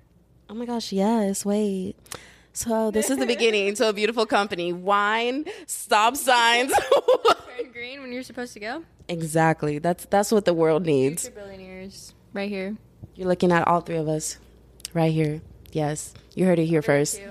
[0.50, 1.96] oh my gosh, yes, wait.
[2.54, 4.72] So this is the beginning to a beautiful company.
[4.72, 6.72] Wine, stop signs.
[6.72, 8.84] Turn green when you're supposed to go.
[9.10, 9.80] exactly.
[9.80, 11.24] That's that's what the world needs.
[11.24, 12.78] Future billionaires, right here.
[13.16, 14.38] You're looking at all three of us
[14.94, 15.42] right here.
[15.76, 16.14] Yes.
[16.36, 17.22] You heard it here first.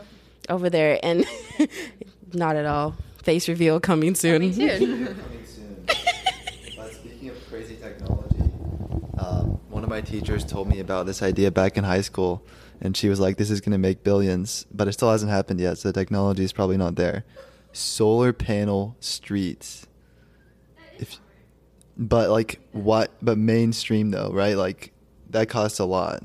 [0.50, 1.24] Over there and
[2.34, 2.94] not at all.
[3.22, 4.52] Face reveal coming soon.
[4.52, 5.16] Coming soon.
[6.92, 8.42] speaking of crazy technology,
[9.16, 12.44] um, one of my teachers told me about this idea back in high school,
[12.82, 15.58] and she was like, "This is going to make billions, but it still hasn't happened
[15.58, 17.24] yet, so the technology is probably not there."
[17.72, 19.86] Solar panel streets.
[20.98, 21.18] If,
[21.96, 23.10] but like what?
[23.22, 24.58] But mainstream though, right?
[24.58, 24.92] Like
[25.30, 26.22] that costs a lot.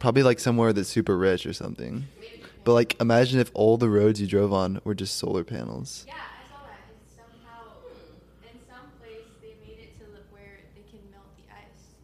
[0.00, 2.06] Probably like somewhere that's super rich or something.
[2.64, 6.04] But like, imagine if all the roads you drove on were just solar panels.
[6.06, 6.80] Yeah, I saw that.
[7.00, 7.62] It's somehow
[8.42, 11.94] in some place they made it to the, where they can melt the ice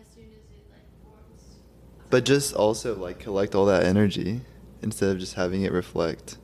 [0.00, 1.58] as soon as it like forms.
[2.10, 4.42] But just also like collect all that energy
[4.82, 6.38] instead of just having it reflect.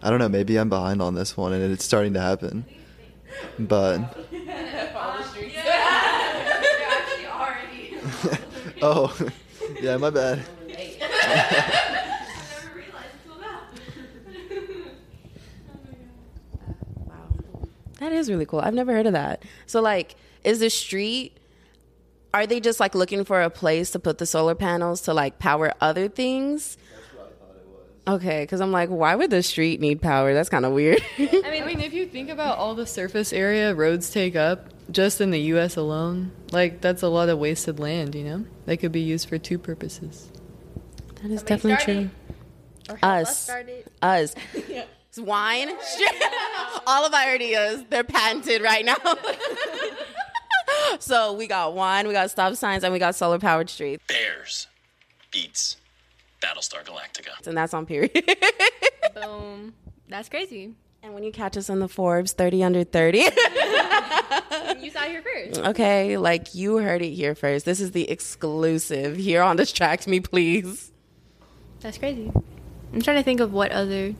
[0.00, 0.28] I don't know.
[0.28, 2.64] Maybe I'm behind on this one, and it's starting to happen.
[3.58, 5.18] But uh,
[8.82, 9.16] oh,
[9.80, 10.44] yeah, my bad.
[17.06, 17.66] Wow.
[18.00, 18.60] That is really cool.
[18.60, 19.42] I've never heard of that.
[19.66, 21.36] So like is the street
[22.34, 25.38] are they just like looking for a place to put the solar panels to like
[25.38, 26.76] power other things?
[28.06, 30.32] Okay, cuz I'm like why would the street need power?
[30.34, 31.02] That's kind of weird.
[31.18, 34.68] I mean, I mean, if you think about all the surface area roads take up
[34.90, 35.76] just in the U.S.
[35.76, 38.14] alone, like that's a lot of wasted land.
[38.14, 40.30] You know, they could be used for two purposes.
[41.22, 42.10] that is definitely true.
[43.02, 43.50] Us.
[44.00, 44.34] Us.
[44.54, 45.68] It's Wine.
[46.86, 48.96] All of our ideas, they're patented right now.
[50.98, 54.02] so we got wine, we got stop signs, and we got solar powered streets.
[54.06, 54.68] Bears
[55.30, 55.76] beets
[56.40, 57.46] Battlestar Galactica.
[57.46, 58.12] And that's on period.
[59.14, 59.74] Boom.
[60.08, 60.74] That's crazy.
[61.02, 63.24] And when you catch us on the Forbes 30 under 30.
[64.80, 65.60] You saw it here first.
[65.70, 67.64] okay, like you heard it here first.
[67.64, 70.92] This is the exclusive here on Distract Me, please.
[71.80, 72.30] That's crazy.
[72.92, 74.14] I'm trying to think of what other.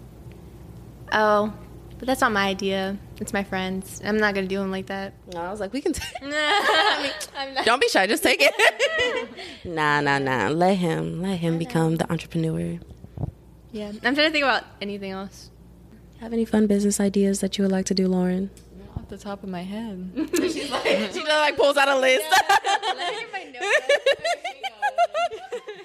[1.13, 1.53] Oh,
[1.99, 2.99] but that's not my idea.
[3.21, 4.03] It's my friend's.
[4.05, 5.15] I'm not gonna do him like that.
[5.33, 5.93] No, I was like, we can.
[5.93, 7.65] T- I'm not.
[7.65, 9.29] Don't be shy, just take it.
[9.65, 10.49] nah, nah, nah.
[10.49, 12.79] Let him, let him become the entrepreneur.
[13.71, 15.51] Yeah, I'm trying to think about anything else.
[16.21, 18.51] Have any fun business ideas that you would like to do, Lauren?
[18.97, 20.73] Off the top of my head, she just
[21.17, 22.27] like pulls out a list.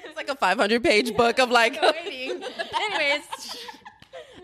[0.05, 1.77] it's like a 500 page book of like.
[1.83, 3.21] Anyways,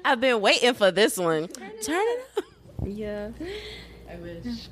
[0.06, 1.48] I've been waiting for this one.
[1.48, 2.44] Turn it up.
[2.86, 3.32] yeah,
[4.10, 4.68] I wish.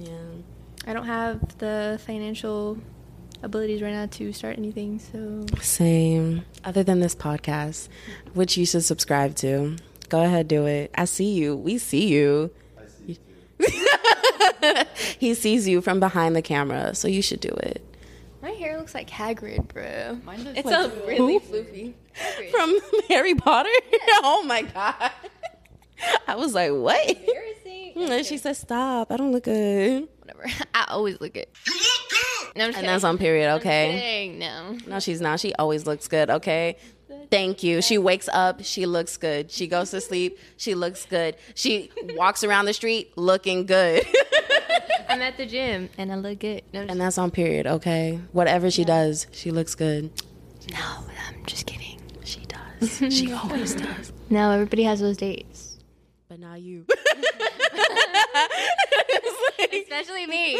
[0.00, 0.10] Yeah.
[0.86, 2.78] I don't have the financial
[3.44, 4.98] abilities right now to start anything.
[4.98, 6.44] So Same.
[6.64, 7.88] Other than this podcast,
[8.32, 9.76] which you should subscribe to.
[10.08, 10.90] Go ahead, do it.
[10.94, 11.56] I see you.
[11.56, 12.50] We see you.
[12.78, 13.18] I see
[13.58, 14.84] too.
[15.18, 17.82] he sees you from behind the camera, so you should do it.
[18.42, 20.18] my hair looks like Hagrid, bro.
[20.24, 21.94] Mine looks It's like a really floofy.
[22.50, 22.78] From
[23.08, 23.68] Harry Potter?
[24.22, 25.10] oh my god.
[26.28, 27.08] I was like, what?
[27.08, 27.92] embarrassing.
[27.96, 29.10] Mm, and she said, stop.
[29.10, 30.08] I don't look good.
[30.18, 30.46] Whatever.
[30.74, 31.46] I always look good.
[32.54, 32.64] You look good!
[32.64, 34.36] No, I'm just And that's on period, okay?
[34.38, 34.78] No.
[34.86, 35.40] No, she's not.
[35.40, 36.76] She always looks good, okay?
[37.30, 37.82] Thank you.
[37.82, 39.50] She wakes up, she looks good.
[39.50, 41.36] She goes to sleep, she looks good.
[41.54, 44.04] She walks around the street looking good.
[45.08, 46.62] I'm at the gym and I look good.
[46.72, 48.20] No, and that's on period, okay?
[48.32, 50.10] Whatever she does, she looks good.
[50.72, 50.78] no,
[51.28, 52.00] I'm just kidding.
[52.24, 52.60] She does.
[53.12, 54.12] She always does.
[54.30, 55.78] No, everybody has those dates.
[56.28, 56.86] But not you.
[59.72, 60.58] Especially me.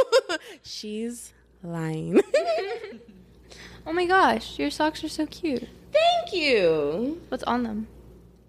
[0.62, 2.20] She's lying.
[3.86, 5.68] oh my gosh, your socks are so cute.
[5.92, 7.20] Thank you.
[7.28, 7.88] What's on them?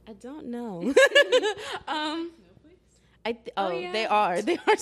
[0.07, 0.93] I don't know.
[1.87, 2.31] um,
[3.25, 3.91] I th- oh, yeah.
[3.91, 4.41] they are.
[4.41, 4.75] They are.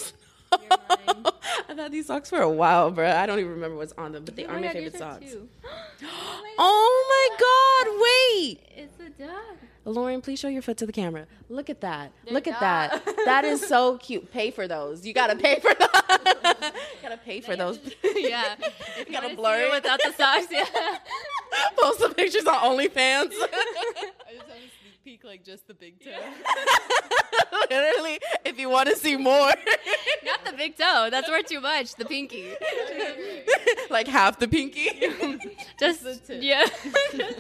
[0.52, 3.10] I've had these socks for a while, bro.
[3.10, 5.26] I don't even remember what's on them, but they are my, favorite socks.
[6.64, 7.98] Oh my god!
[8.02, 9.58] Wait, It's a dog.
[9.84, 11.26] Lauren, please show your foot to the camera.
[11.50, 12.12] Look at that.
[12.30, 13.04] Look at that.
[13.26, 14.32] That is so cute.
[14.32, 15.06] Pay for those.
[15.06, 15.90] You gotta pay for those.
[17.02, 17.80] gotta pay for those.
[18.16, 18.56] yeah.
[18.98, 20.48] you gotta blur it without the socks.
[20.52, 20.66] Yeah.
[21.78, 23.32] Post the pictures on OnlyFans.
[23.32, 23.48] I
[24.32, 26.12] just have a sneak peek, like just the big toe.
[27.70, 29.52] Literally, if you want to see more,
[30.26, 31.08] Not the big toe.
[31.12, 31.96] That's worth too much.
[31.96, 32.52] The pinky.
[33.90, 34.90] like half the pinky.
[35.80, 36.42] Just the tip.
[36.42, 36.66] yeah.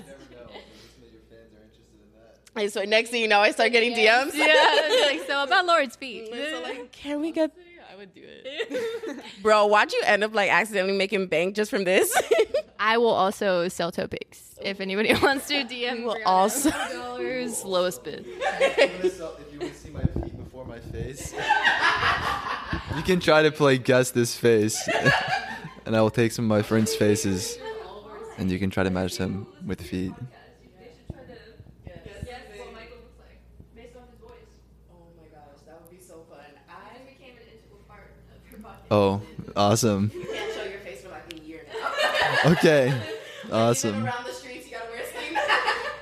[2.54, 4.32] Hey, so next thing you know, I start getting DMs.
[4.34, 5.06] yeah.
[5.08, 6.28] Like so about Lord's feet.
[6.30, 7.50] So like, can we get,
[7.90, 9.24] I would do it.
[9.42, 9.68] bro?
[9.68, 12.14] Why'd you end up like accidentally making bank just from this?
[12.78, 16.04] I will also sell toe pics if anybody wants to DM.
[16.04, 16.72] will also.
[16.72, 18.26] Dollars lowest bid.
[18.28, 21.34] if you want to see my feet before my face,
[22.96, 24.88] you can try to play guess this face,
[25.86, 27.58] and I will take some of my friends' faces
[28.38, 30.14] and you can try to match them with feet.
[38.94, 39.22] Oh,
[39.56, 40.12] awesome.
[40.14, 41.66] You can't show your face for like a year
[42.44, 42.52] now.
[42.52, 42.94] Okay,
[43.52, 44.10] awesome.
[44.34, 45.40] Streets, you gotta wear sleeves.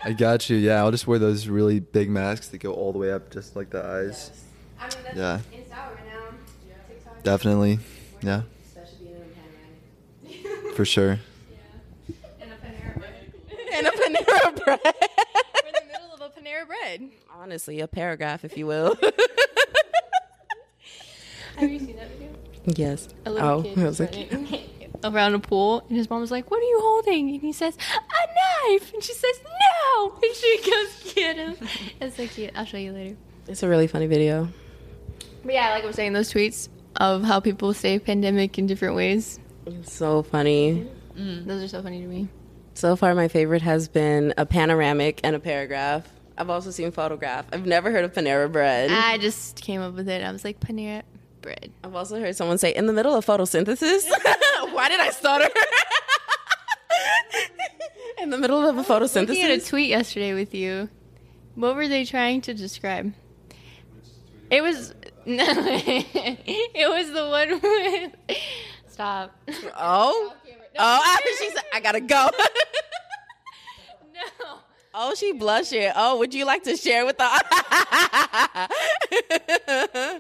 [0.04, 0.58] I got you.
[0.58, 3.56] Yeah, I'll just wear those really big masks that go all the way up, just
[3.56, 4.32] like the eyes.
[4.80, 5.40] I mean, Yeah
[5.80, 6.20] style right now.
[6.88, 7.09] TikTok.
[7.24, 7.80] Definitely.
[8.22, 10.76] Yeah, Especially being in panoramic.
[10.76, 11.20] for sure.
[12.42, 13.34] And a Panera bread.
[13.74, 14.80] And a Panera bread.
[14.84, 17.10] We're in the middle of a Panera bread.
[17.34, 18.96] Honestly, a paragraph, if you will.
[21.58, 22.30] Have you seen that video?
[22.66, 23.10] yes.
[23.26, 24.70] A little oh, kid I was was like,
[25.04, 27.76] around a pool, and his mom was like, "What are you holding?" And he says,
[27.76, 31.56] "A knife." And she says, "No!" And she goes get him.
[32.00, 32.52] It's so cute.
[32.56, 33.18] I'll show you later.
[33.48, 34.48] it's a really funny video.
[35.44, 38.96] But yeah, like I was saying, those tweets of how people say pandemic in different
[38.96, 39.40] ways.
[39.84, 40.88] So funny.
[41.16, 42.28] Mm, those are so funny to me.
[42.74, 46.08] So far, my favorite has been a panoramic and a paragraph.
[46.38, 47.46] I've also seen photograph.
[47.52, 48.92] I've never heard of Panera bread.
[48.92, 50.24] I just came up with it.
[50.24, 51.04] I was like, Panera
[51.42, 51.72] bread.
[51.84, 54.10] I've also heard someone say, in the middle of photosynthesis.
[54.72, 55.50] Why did I stutter?
[58.22, 59.44] in the middle of a photosynthesis.
[59.44, 60.90] I at a tweet yesterday with you.
[61.56, 63.14] What were they trying to describe?
[64.50, 64.94] It was
[65.26, 68.12] no, it was the one with
[68.88, 69.36] stop.
[69.78, 70.34] Oh,
[70.78, 71.02] oh!
[71.06, 72.30] after She said, "I gotta go."
[74.42, 74.58] No.
[74.94, 75.90] oh, she blushing.
[75.96, 77.24] Oh, would you like to share with the?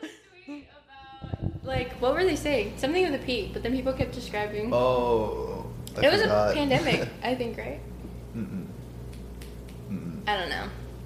[1.64, 2.74] Like what were they saying?
[2.78, 4.74] Something with a P, but then people kept describing.
[4.74, 5.66] Oh.
[6.02, 7.80] it was a pandemic, I think, right?
[10.26, 10.64] I don't know.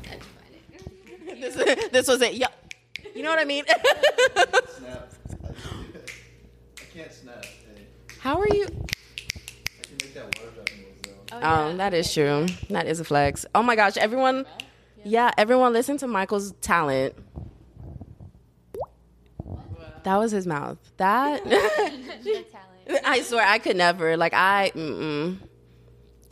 [0.10, 0.56] I just find
[1.28, 1.42] it.
[1.42, 1.56] this,
[1.92, 2.36] this was it.
[2.36, 2.54] Yup.
[3.16, 3.64] You know what I mean?
[4.78, 5.14] Snap.
[5.44, 7.46] I can't snap.
[8.20, 8.66] How are you?
[8.66, 11.38] I can make that water drop noise though.
[11.42, 12.48] Oh, um, that is true.
[12.70, 13.46] That is a flex.
[13.54, 14.46] Oh my gosh, everyone.
[15.04, 17.16] Yeah, everyone listen to Michael's talent.
[20.04, 20.78] That was his mouth.
[20.98, 21.42] That
[23.06, 24.18] I swear I could never.
[24.18, 25.38] Like I mm-mm.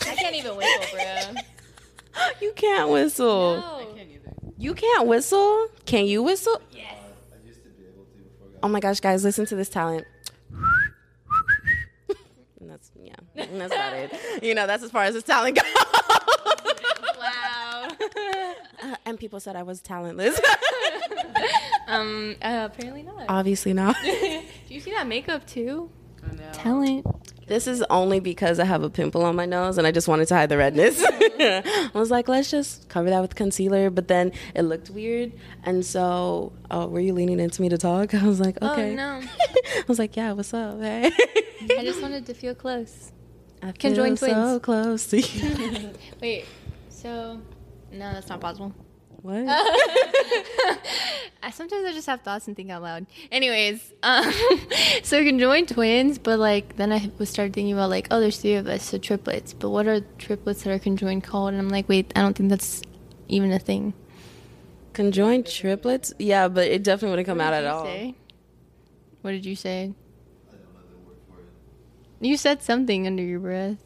[0.02, 1.36] I can't even whistle, bro.
[2.42, 3.58] You can't whistle.
[3.58, 3.88] No.
[4.62, 5.70] You can't whistle?
[5.86, 6.62] Can you whistle?
[6.72, 6.94] Yes.
[7.34, 9.56] I used to be able to before I got Oh my gosh, guys, listen to
[9.56, 10.06] this talent.
[12.60, 13.16] And that's yeah.
[13.36, 14.44] and That's about it.
[14.44, 15.66] You know, that's as far as his talent goes.
[17.18, 17.88] Wow.
[18.84, 20.40] Uh, and people said I was talentless.
[21.88, 22.36] um.
[22.42, 23.26] Uh, apparently not.
[23.30, 23.96] Obviously not.
[24.04, 25.92] Do you see that makeup too?
[26.28, 26.52] I know.
[26.52, 27.06] Talent.
[27.52, 30.30] This is only because I have a pimple on my nose and I just wanted
[30.30, 31.04] to hide the redness.
[31.06, 35.34] I was like, let's just cover that with concealer, but then it looked weird.
[35.64, 38.14] And so, oh, were you leaning into me to talk?
[38.24, 38.96] I was like, Oh, okay.
[38.96, 39.22] no.
[39.78, 40.80] I was like, yeah, what's up?
[40.80, 41.12] Hey.
[41.78, 43.12] I just wanted to feel close.
[43.62, 44.62] I Conjoined feel So twins.
[44.64, 45.90] close to you.
[46.22, 46.46] Wait.
[46.88, 47.42] So,
[47.92, 48.74] no, that's not possible.
[49.24, 49.46] what?
[51.44, 53.06] I sometimes I just have thoughts and think out loud.
[53.32, 54.32] Anyways, um,
[55.04, 58.56] so conjoined twins, but like then I was started thinking about like, oh, there's three
[58.56, 59.54] of us, so triplets.
[59.54, 61.54] But what are triplets that are conjoined called?
[61.54, 62.82] And I'm like, wait, I don't think that's
[63.28, 63.94] even a thing.
[64.94, 66.14] Conjoined triplets?
[66.20, 67.86] Yeah, but it definitely wouldn't come out at all.
[67.86, 68.16] say?
[69.22, 69.94] What did you say?
[70.50, 72.28] I don't know the word for it.
[72.28, 73.78] You said something under your breath.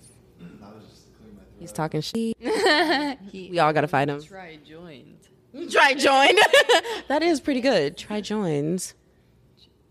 [0.41, 1.59] I was just clearing my throat.
[1.59, 2.35] He's talking shit.
[3.33, 4.21] We all gotta fight him.
[4.21, 5.27] Try joined.
[5.69, 6.39] Try joined.
[7.07, 7.97] that is pretty good.
[7.97, 8.93] Try joins.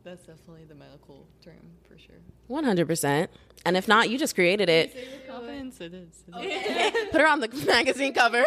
[0.04, 1.54] That's definitely the medical term
[1.88, 2.16] for sure.
[2.50, 3.28] 100%.
[3.64, 5.26] And if not, you just created it.
[5.26, 6.22] Confidence, it is.
[6.36, 7.08] It is.
[7.10, 8.44] Put her on the magazine cover.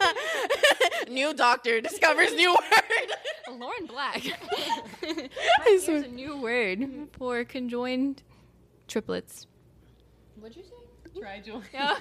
[1.10, 3.12] new doctor discovers new word.
[3.60, 4.22] Lauren Black.
[5.02, 5.28] I
[5.64, 8.22] Here's a new word for conjoined
[8.88, 9.46] triplets.
[10.36, 11.20] What'd you say?
[11.20, 11.64] Try joined.
[11.78, 11.98] Oh,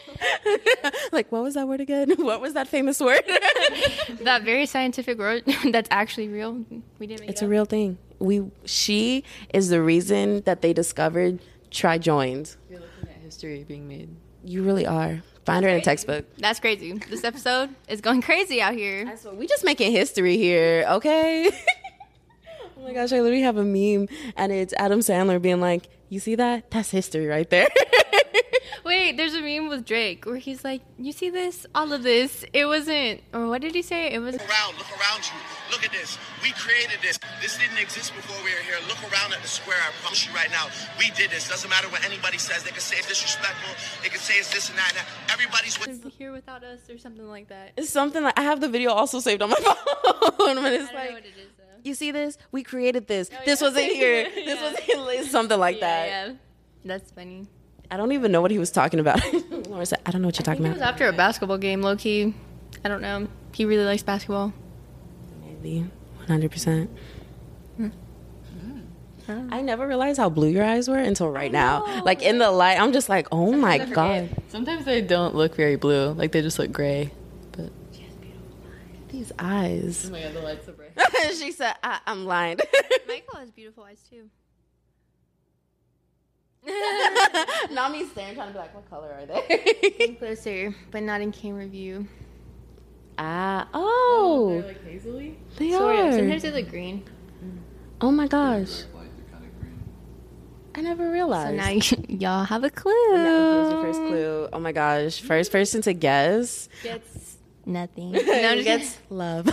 [1.12, 2.12] like, what was that word again?
[2.22, 3.22] What was that famous word?
[4.20, 6.64] that very scientific word that's actually real.
[6.98, 7.98] We didn't make it's it a real thing.
[8.18, 11.40] We she is the reason that they discovered
[11.70, 12.56] trijoins.
[12.70, 14.08] You're looking at history being made.
[14.44, 15.22] You really are.
[15.44, 16.24] Find her in a textbook.
[16.38, 16.92] That's crazy.
[16.92, 19.12] This episode is going crazy out here.
[19.32, 21.50] We just making history here, okay?
[22.78, 26.20] oh my gosh, I literally have a meme and it's Adam Sandler being like, "You
[26.20, 26.70] see that?
[26.70, 27.68] That's history right there."
[28.84, 31.66] Wait, there's a meme with Drake where he's like, "You see this?
[31.74, 32.44] All of this.
[32.52, 34.10] It wasn't." Or what did he say?
[34.12, 34.34] It was.
[34.34, 35.38] Look around, look around you.
[35.70, 36.18] Look at this.
[36.42, 37.18] We created this.
[37.40, 38.76] This didn't exist before we were here.
[38.88, 39.78] Look around at the square.
[39.78, 40.66] I promise you right now,
[40.98, 41.48] we did this.
[41.48, 42.62] Doesn't matter what anybody says.
[42.64, 43.72] They can say it's disrespectful.
[44.02, 44.90] They can say it's this and that.
[44.90, 45.32] And that.
[45.32, 46.12] Everybody's with.
[46.18, 47.72] Here without us, or something like that.
[47.76, 49.78] it's something like I have the video also saved on my phone, but
[50.38, 51.52] it's I don't know like, what it is
[51.84, 52.38] you see this?
[52.50, 53.30] We created this.
[53.32, 53.66] Oh, this yeah.
[53.66, 54.24] wasn't here.
[54.34, 54.96] This Yeah.
[55.00, 56.06] was it's something like yeah, that.
[56.28, 56.34] yeah.
[56.84, 57.46] That's funny.
[57.92, 59.20] I don't even know what he was talking about.
[59.68, 60.92] Laura said, I don't know what you're I think talking it was about.
[60.94, 62.34] after a basketball game, low key.
[62.84, 63.28] I don't know.
[63.54, 64.54] He really likes basketball.
[65.44, 65.86] Maybe
[66.26, 66.88] 100%.
[67.76, 67.88] Hmm.
[69.28, 72.02] I never realized how blue your eyes were until right now.
[72.02, 75.76] Like in the light, I'm just like, oh my god, Sometimes they don't look very
[75.76, 76.12] blue.
[76.12, 77.12] Like they just look gray.
[77.52, 77.70] But
[79.10, 80.06] these eyes.
[80.08, 80.92] oh my god, the light's are bright.
[81.38, 82.58] she said, I- I'm lying.
[83.06, 84.28] Michael has beautiful eyes too.
[87.72, 90.14] Nami's staring, trying to be like, what color are they?
[90.18, 92.06] Closer, but not in camera view.
[93.18, 95.36] ah, oh, like hazily.
[95.58, 96.06] they Sort of.
[96.06, 96.12] are.
[96.12, 97.04] Sometimes they look green.
[98.00, 99.82] Oh my gosh, Like they're kind of green.
[100.74, 101.50] I never realized.
[101.50, 102.92] So now you, y'all have a clue.
[103.12, 104.48] Yeah, here's your first clue.
[104.52, 107.36] Oh my gosh, first person to guess Gets
[107.66, 108.12] nothing.
[108.12, 109.48] No, just gets love.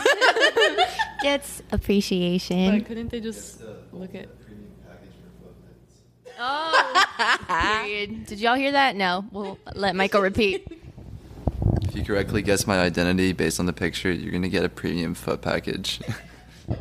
[1.21, 2.79] gets appreciation.
[2.79, 4.29] But couldn't they just look at?
[4.45, 5.55] Premium package for foot
[6.25, 6.28] pets.
[6.39, 7.05] Oh,
[7.83, 8.25] period.
[8.25, 8.95] Did y'all hear that?
[8.95, 9.25] No.
[9.31, 10.67] We'll let Michael repeat.
[11.83, 15.13] If you correctly guess my identity based on the picture, you're gonna get a premium
[15.15, 15.99] foot package.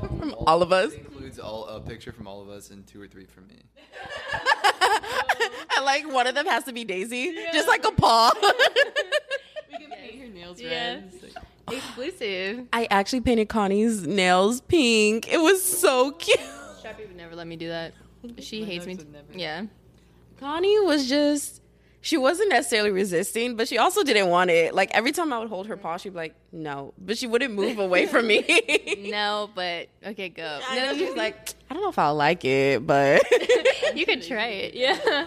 [0.00, 0.92] From all of us.
[0.92, 3.56] It includes all a picture from all of us and two or three from me.
[5.70, 8.32] I like one of them has to be Daisy, just like a paw.
[9.70, 10.68] We can paint her nails Yeah.
[10.94, 11.10] red.
[11.14, 12.66] It's like- Exclusive.
[12.72, 15.30] I actually painted Connie's nails pink.
[15.30, 16.38] It was so cute.
[16.82, 17.92] Strappy would never let me do that.
[18.38, 18.98] She hates me.
[19.34, 19.64] Yeah.
[20.40, 21.62] Connie was just.
[22.00, 24.72] She wasn't necessarily resisting, but she also didn't want it.
[24.72, 27.54] Like every time I would hold her paw, she'd be like, "No," but she wouldn't
[27.54, 28.44] move away from me.
[29.10, 30.60] No, but okay, go.
[30.68, 31.34] I know she's like,
[31.68, 33.22] "I don't know if I'll like it," but
[33.96, 34.74] you could try it.
[34.74, 35.26] Yeah.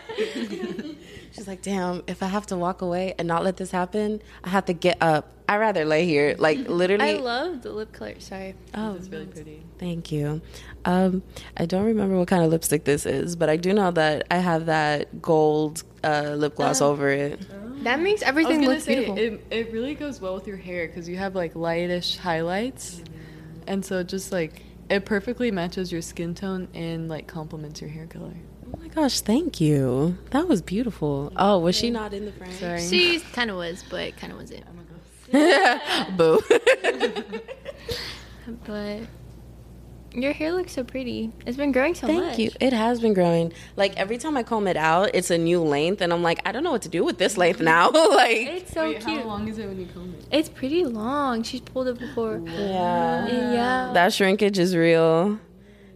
[1.31, 4.49] She's like, damn, if I have to walk away and not let this happen, I
[4.49, 5.31] have to get up.
[5.47, 6.35] I'd rather lay here.
[6.37, 7.03] Like, literally.
[7.03, 8.19] I love the lip color.
[8.19, 8.53] Sorry.
[8.73, 9.63] oh, It's really pretty.
[9.79, 10.41] thank you.
[10.85, 11.23] Um,
[11.57, 14.37] I don't remember what kind of lipstick this is, but I do know that I
[14.37, 17.39] have that gold uh, lip gloss over it.
[17.83, 19.17] That makes I was everything gonna look say beautiful.
[19.17, 23.03] it, it really goes well with your hair because you have like lightish highlights,
[23.67, 27.89] and so it just like it perfectly matches your skin tone and like complements your
[27.89, 28.33] hair color.
[28.73, 30.17] Oh my gosh, thank you.
[30.31, 31.31] That was beautiful.
[31.35, 32.51] Oh, was she not in the frame?
[32.53, 32.81] Sorry.
[32.81, 34.63] she kind of was, but kind of wasn't.
[36.17, 36.41] Boo.
[38.65, 39.01] But
[40.13, 41.31] your hair looks so pretty.
[41.45, 42.39] It's been growing so Thank much.
[42.39, 42.51] you.
[42.59, 43.53] It has been growing.
[43.77, 46.51] Like every time I comb it out, it's a new length, and I'm like, I
[46.51, 47.65] don't know what to do with this length mm-hmm.
[47.65, 47.89] now.
[48.09, 49.21] like, It's so Wait, cute.
[49.21, 50.25] how long is it when you comb it?
[50.31, 51.43] It's pretty long.
[51.43, 52.41] She's pulled it before.
[52.45, 53.91] yeah, Yeah.
[53.93, 55.39] that shrinkage is real.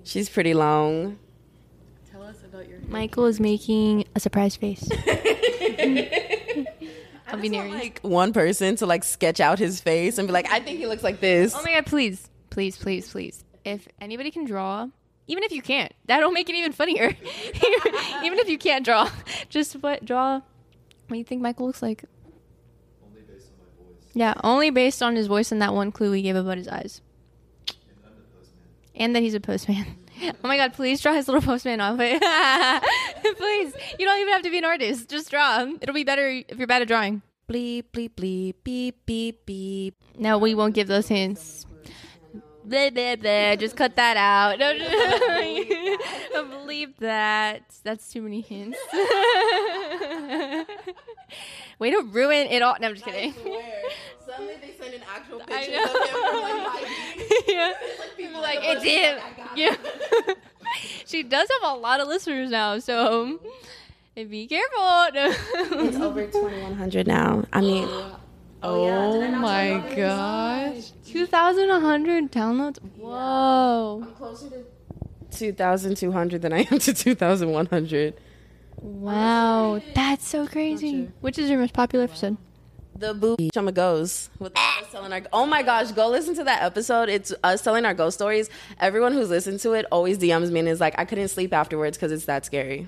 [0.03, 1.17] She's pretty long.
[2.09, 2.74] Tell us about your hair.
[2.87, 4.87] Michael is making a surprise face.
[7.27, 7.73] I'll be near you.
[7.73, 10.87] like one person to like sketch out his face and be like, I think he
[10.87, 11.53] looks like this.
[11.55, 12.29] Oh my god, please.
[12.49, 13.43] Please, please, please.
[13.63, 14.87] If anybody can draw,
[15.27, 17.07] even if you can't, that'll make it even funnier.
[18.23, 19.09] even if you can't draw,
[19.49, 20.41] just what draw
[21.07, 22.05] what you think Michael looks like.
[23.03, 24.11] Only based on my voice.
[24.13, 27.01] Yeah, only based on his voice and that one clue we gave about his eyes.
[27.67, 27.75] And
[28.05, 28.63] I'm the postman.
[28.95, 29.85] And that he's a postman.
[30.21, 32.21] Oh my god, please draw his little postman outfit.
[33.37, 33.73] please.
[33.99, 35.09] You don't even have to be an artist.
[35.09, 35.65] Just draw.
[35.81, 37.21] It'll be better if you're bad at drawing.
[37.49, 39.95] bleep bleep bleep beep beep beep.
[40.17, 41.65] No, we won't give those hints.
[42.63, 43.55] Blah, blah, blah.
[43.55, 44.59] Just cut that out.
[46.33, 47.63] No, don't believe that.
[47.83, 48.77] That's too many hints.
[51.79, 52.75] Way to ruin it all.
[52.79, 53.33] No, I'm just kidding.
[54.25, 56.07] Suddenly they send an actual I picture of him
[56.41, 57.73] from like yeah.
[58.17, 59.19] People like it's him.
[59.55, 59.75] Yeah.
[61.05, 63.39] she does have a lot of listeners now, so
[64.15, 65.07] be careful.
[65.85, 67.45] It's over 2100 now.
[67.53, 67.87] I mean,
[68.67, 70.91] Oh, oh my gosh.
[71.05, 72.79] 2,100 downloads.
[72.97, 74.07] Whoa.
[74.17, 74.63] closer to
[75.35, 78.13] 2200 than I am to 2100.
[78.77, 79.81] Wow.
[79.93, 81.09] That's so crazy.
[81.21, 82.37] Which is your most popular episode?
[82.97, 85.21] The boo Chumma goes with us telling our.
[85.33, 87.09] Oh my gosh, go listen to that episode.
[87.09, 88.49] It's us telling our ghost stories.
[88.79, 91.97] Everyone who's listened to it always DMs me and is like, I couldn't sleep afterwards
[91.97, 92.87] because it's that scary.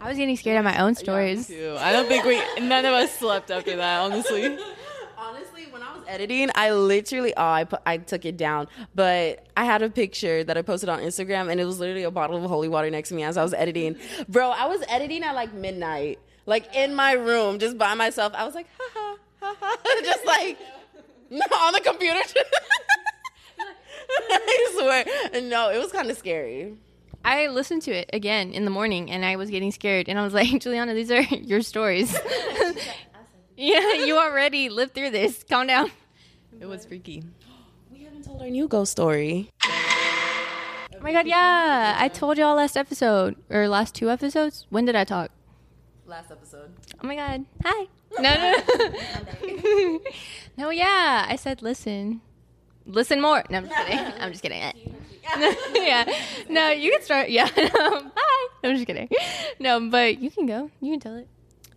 [0.00, 1.46] I was getting scared at my own stories.
[1.46, 1.76] Too.
[1.78, 4.00] I don't think we none of us slept after that.
[4.00, 4.58] Honestly.
[5.18, 9.46] Honestly, when I was editing, I literally oh I put, I took it down, but
[9.56, 12.36] I had a picture that I posted on Instagram, and it was literally a bottle
[12.36, 13.96] of holy water next to me as I was editing.
[14.28, 18.32] Bro, I was editing at like midnight, like in my room, just by myself.
[18.34, 20.58] I was like, ha ha ha ha, just like
[21.30, 22.20] on the computer.
[24.30, 26.76] I swear, no, it was kind of scary.
[27.24, 30.22] I listened to it again in the morning and I was getting scared and I
[30.22, 32.16] was like, Juliana, these are your stories.
[33.56, 35.44] Yeah, you already lived through this.
[35.48, 35.90] Calm down.
[36.60, 37.22] It was freaky.
[37.90, 39.50] We haven't told our new ghost story.
[39.64, 41.96] Oh my god, yeah.
[41.98, 44.66] I told y'all last episode or last two episodes.
[44.70, 45.30] When did I talk?
[46.04, 46.72] Last episode.
[47.02, 47.44] Oh my god.
[47.64, 47.86] Hi.
[48.18, 49.98] No, no.
[50.56, 51.26] no, yeah.
[51.28, 52.22] I said listen.
[52.86, 53.44] Listen more.
[53.50, 53.98] No, I'm just kidding.
[54.20, 54.62] I'm just kidding.
[55.74, 56.04] yeah.
[56.48, 57.28] No, you can start.
[57.28, 57.50] Yeah.
[57.50, 58.46] Bye.
[58.64, 59.10] I'm just kidding.
[59.58, 60.70] No, but you can go.
[60.80, 61.28] You can tell it.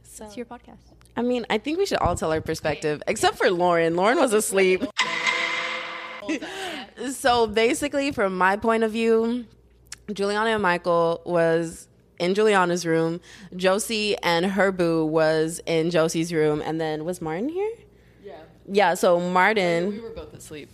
[0.03, 0.88] So, It's your podcast.
[1.19, 3.97] I mean, I think we should all tell our perspective, except for Lauren.
[3.97, 4.85] Lauren was asleep.
[7.11, 9.45] so basically, from my point of view,
[10.13, 11.89] Juliana and Michael was
[12.19, 13.19] in Juliana's room.
[13.53, 17.73] Josie and her boo was in Josie's room, and then was Martin here?
[18.23, 18.35] Yeah.
[18.71, 18.93] Yeah.
[18.93, 19.89] So Martin.
[19.89, 20.69] We were both asleep.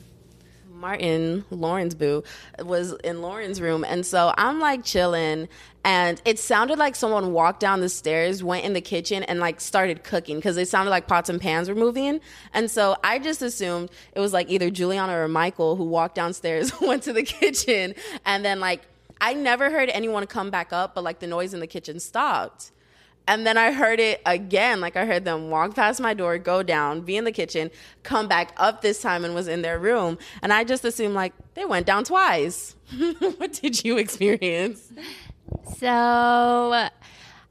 [0.75, 2.23] Martin, Lauren's boo,
[2.59, 3.85] was in Lauren's room.
[3.85, 5.47] And so I'm like chilling.
[5.85, 9.61] And it sounded like someone walked down the stairs, went in the kitchen, and like
[9.61, 12.19] started cooking because it sounded like pots and pans were moving.
[12.53, 16.71] And so I just assumed it was like either Juliana or Michael who walked downstairs,
[16.81, 17.95] went to the kitchen,
[18.25, 18.81] and then like
[19.21, 22.71] I never heard anyone come back up, but like the noise in the kitchen stopped.
[23.27, 24.81] And then I heard it again.
[24.81, 27.71] Like I heard them walk past my door, go down, be in the kitchen,
[28.03, 30.17] come back up this time and was in their room.
[30.41, 32.75] And I just assumed like they went down twice.
[33.37, 34.91] what did you experience?
[35.77, 35.89] So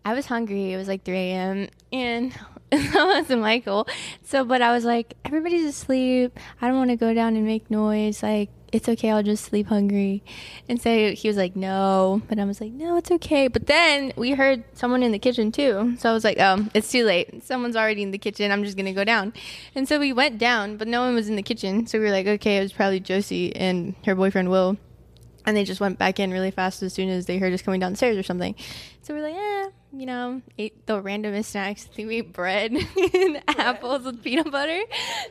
[0.04, 0.72] I was hungry.
[0.72, 1.68] It was like 3 a.m.
[1.92, 2.32] and
[2.92, 3.86] so was Michael.
[4.24, 6.38] So, but I was like, everybody's asleep.
[6.60, 8.22] I don't want to go down and make noise.
[8.22, 9.10] Like, it's okay.
[9.10, 10.24] I'll just sleep hungry.
[10.68, 12.22] And so he was like, no.
[12.28, 13.46] But I was like, no, it's okay.
[13.46, 15.94] But then we heard someone in the kitchen too.
[15.98, 17.44] So I was like, oh, it's too late.
[17.44, 18.50] Someone's already in the kitchen.
[18.50, 19.32] I'm just going to go down.
[19.74, 21.86] And so we went down, but no one was in the kitchen.
[21.86, 24.76] So we were like, okay, it was probably Josie and her boyfriend Will
[25.46, 27.80] and they just went back in really fast as soon as they heard us coming
[27.80, 28.54] downstairs or something.
[29.02, 31.86] So we're like, eh, you know, ate the randomest snacks.
[31.90, 32.72] I think we ate bread
[33.14, 34.78] and apples with peanut butter.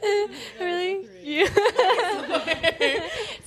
[0.59, 1.07] really?
[1.21, 1.47] Yeah.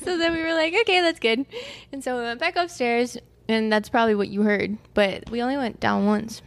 [0.02, 1.46] so then we were like, okay, that's good.
[1.92, 3.16] And so we went back upstairs,
[3.48, 4.78] and that's probably what you heard.
[4.94, 6.42] But we only went down once.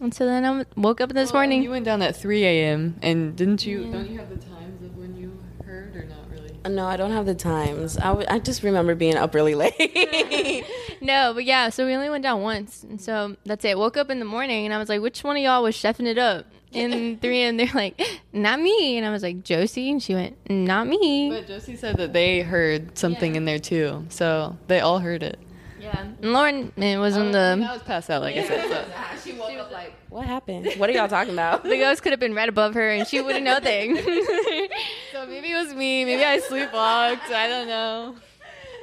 [0.00, 1.62] And so then I woke up this morning.
[1.62, 2.98] You went down at 3 a.m.
[3.02, 3.90] and didn't you?
[3.92, 6.51] Don't you have the times of when you heard or not really?
[6.68, 7.98] No, I don't have the times.
[7.98, 10.64] I, w- I just remember being up really late.
[11.02, 12.84] No, but yeah, so we only went down once.
[12.84, 13.76] And so that's it.
[13.76, 16.06] Woke up in the morning and I was like, which one of y'all was chefing
[16.06, 16.46] it up?
[16.72, 18.00] And three and they're like,
[18.32, 18.98] not me.
[18.98, 19.90] And I was like, Josie.
[19.90, 21.28] And she went, not me.
[21.28, 25.40] But Josie said that they heard something in there too, so they all heard it.
[25.80, 26.06] yeah.
[26.20, 27.68] And Lauren it was in I the.
[27.72, 28.68] was passed out, like I said.
[28.70, 28.84] So.
[29.28, 30.68] she woke up like, what happened?
[30.76, 31.62] What are y'all talking about?
[31.62, 33.96] The ghost could have been right above her and she wouldn't know thing.
[35.12, 36.04] so maybe it was me.
[36.04, 37.32] Maybe I sleepwalked.
[37.32, 38.16] I don't know.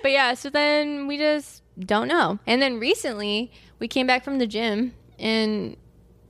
[0.02, 2.40] but yeah, so then we just don't know.
[2.48, 5.78] And then recently we came back from the gym and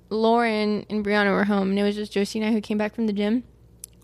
[0.10, 2.93] Lauren and Brianna were home and it was just Josie and I who came back
[2.93, 3.45] from the gym.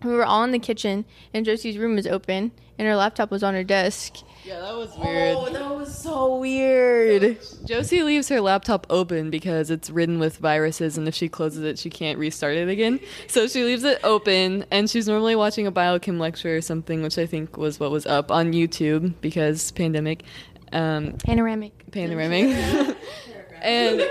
[0.02, 3.42] We were all in the kitchen and Josie's room was open and her laptop was
[3.42, 4.16] on her desk.
[4.46, 5.36] Yeah, that was weird.
[5.36, 7.38] Oh, that was so weird.
[7.64, 11.80] Josie leaves her laptop open because it's ridden with viruses, and if she closes it,
[11.80, 13.00] she can't restart it again.
[13.26, 17.18] So she leaves it open, and she's normally watching a biochem lecture or something, which
[17.18, 20.22] I think was what was up on YouTube because pandemic.
[20.72, 21.90] Um, Panoramic.
[21.90, 22.96] panoramic.
[23.62, 24.08] and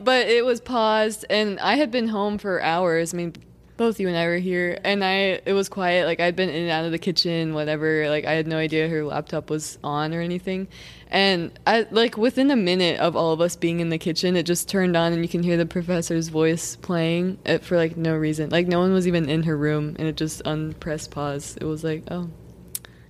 [0.00, 3.12] but it was paused and I had been home for hours.
[3.12, 3.34] I mean,
[3.80, 6.04] both you and I were here and I it was quiet.
[6.04, 8.10] Like I'd been in and out of the kitchen, whatever.
[8.10, 10.68] Like I had no idea her laptop was on or anything.
[11.08, 14.42] And I like within a minute of all of us being in the kitchen, it
[14.42, 18.14] just turned on and you can hear the professor's voice playing it for like no
[18.14, 18.50] reason.
[18.50, 21.56] Like no one was even in her room and it just unpressed pause.
[21.58, 22.28] It was like, oh,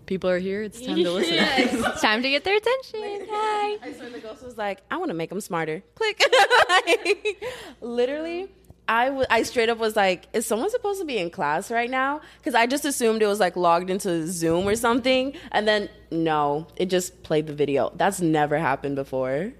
[0.06, 0.62] people are here.
[0.62, 1.34] It's time to listen.
[1.90, 3.26] It's time to get their attention.
[3.28, 3.78] Hi.
[3.82, 5.82] I swear the ghost was like, I want to make them smarter.
[5.96, 6.22] Click.
[6.68, 7.44] Like,
[7.80, 8.52] literally,
[8.90, 11.88] I w- I straight up was like, is someone supposed to be in class right
[11.88, 12.20] now?
[12.38, 15.32] Because I just assumed it was like logged into Zoom or something.
[15.52, 17.92] And then, no, it just played the video.
[17.94, 19.52] That's never happened before.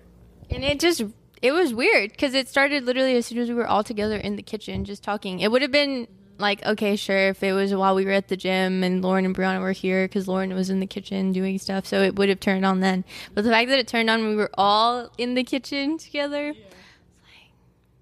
[0.51, 1.05] And it just
[1.43, 4.35] it was weird because it started literally as soon as we were all together in
[4.35, 5.39] the kitchen just talking.
[5.39, 6.09] It would have been
[6.39, 9.37] like okay, sure, if it was while we were at the gym and Lauren and
[9.37, 12.41] Brianna were here because Lauren was in the kitchen doing stuff, so it would have
[12.41, 13.05] turned on then.
[13.35, 16.49] But the fact that it turned on when we were all in the kitchen together,
[16.49, 16.70] like,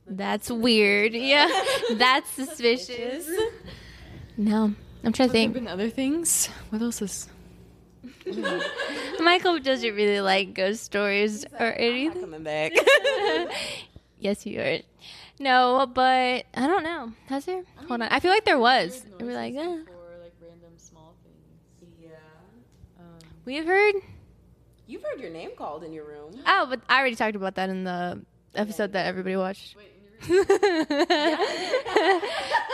[0.08, 1.12] that's weird.
[1.14, 1.48] Yeah,
[1.94, 3.28] that's suspicious.
[4.36, 5.54] No, I'm trying to think.
[5.54, 6.46] been other things.
[6.70, 7.28] What else is?
[9.20, 12.20] Michael doesn't really like ghost stories or anything.
[12.20, 12.72] Coming back.
[14.20, 14.78] Yes, you are.
[15.38, 17.12] No, but I don't know.
[17.26, 17.62] Has there?
[17.86, 18.08] Hold on.
[18.08, 19.06] I feel like there was.
[19.20, 19.60] We were like, eh.
[19.60, 21.94] Or like random small things.
[22.02, 23.04] yeah.
[23.44, 23.94] we've heard.
[24.88, 26.32] You've heard your name called in your room.
[26.44, 28.20] Oh, but I already talked about that in the
[28.56, 29.76] episode that everybody watched.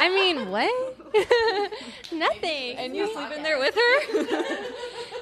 [0.01, 0.97] I mean, what?
[2.13, 2.77] Nothing.
[2.77, 4.01] And you sleep in there with her?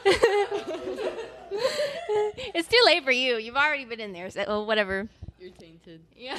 [2.55, 3.37] it's too late for you.
[3.37, 4.31] You've already been in there.
[4.31, 5.09] So, well, whatever.
[5.39, 6.01] You're tainted.
[6.17, 6.39] Yeah.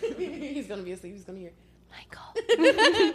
[0.00, 1.14] He's gonna be asleep.
[1.14, 1.52] He's gonna hear.
[1.90, 3.14] Michael.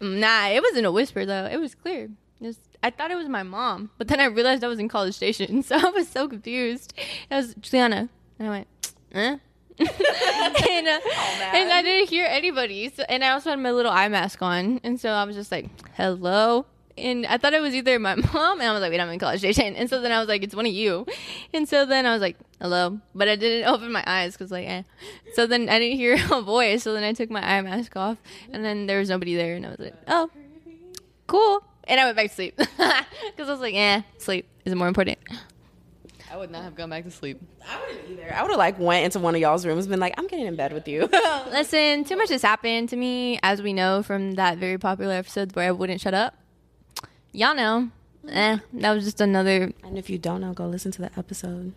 [0.00, 1.46] nah, it wasn't a whisper though.
[1.46, 2.08] It was clear.
[2.40, 4.88] It was, I thought it was my mom, but then I realized I was in
[4.88, 6.92] College Station, so I was so confused.
[7.30, 8.08] I was Juliana,
[8.38, 8.68] and I went,
[9.12, 9.36] eh?
[9.78, 11.00] and, uh,
[11.52, 12.88] and I didn't hear anybody.
[12.88, 15.52] So, and I also had my little eye mask on, and so I was just
[15.52, 16.64] like, "Hello."
[16.96, 19.18] And I thought it was either my mom, and I was like, "Wait, I'm in
[19.18, 21.04] College Station." And so then I was like, "It's one of you."
[21.52, 24.66] And so then I was like, "Hello," but I didn't open my eyes because like,
[24.66, 24.82] eh.
[25.34, 26.84] So then I didn't hear a voice.
[26.84, 28.16] So then I took my eye mask off,
[28.50, 30.30] and then there was nobody there, and I was like, "Oh,
[31.26, 34.88] cool." And I went back to sleep because I was like, "Eh, sleep is more
[34.88, 35.18] important."
[36.30, 37.40] I would not have gone back to sleep.
[37.66, 38.34] I wouldn't either.
[38.34, 40.46] I would have like went into one of y'all's rooms, and been like, "I'm getting
[40.46, 41.08] in bed with you."
[41.50, 45.54] Listen, too much has happened to me, as we know from that very popular episode
[45.54, 46.34] where I wouldn't shut up.
[47.32, 47.90] Y'all know.
[48.28, 49.72] Eh, that was just another.
[49.84, 51.72] and if you don't know, go listen to the episode.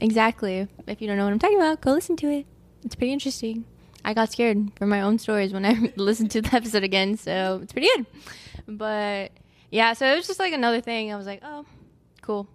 [0.00, 0.66] Exactly.
[0.86, 2.46] If you don't know what I'm talking about, go listen to it.
[2.84, 3.64] It's pretty interesting.
[4.02, 7.60] I got scared from my own stories when I listened to the episode again, so
[7.62, 8.06] it's pretty good.
[8.66, 9.32] But
[9.70, 11.12] yeah, so it was just like another thing.
[11.12, 11.66] I was like, oh,
[12.22, 12.48] cool.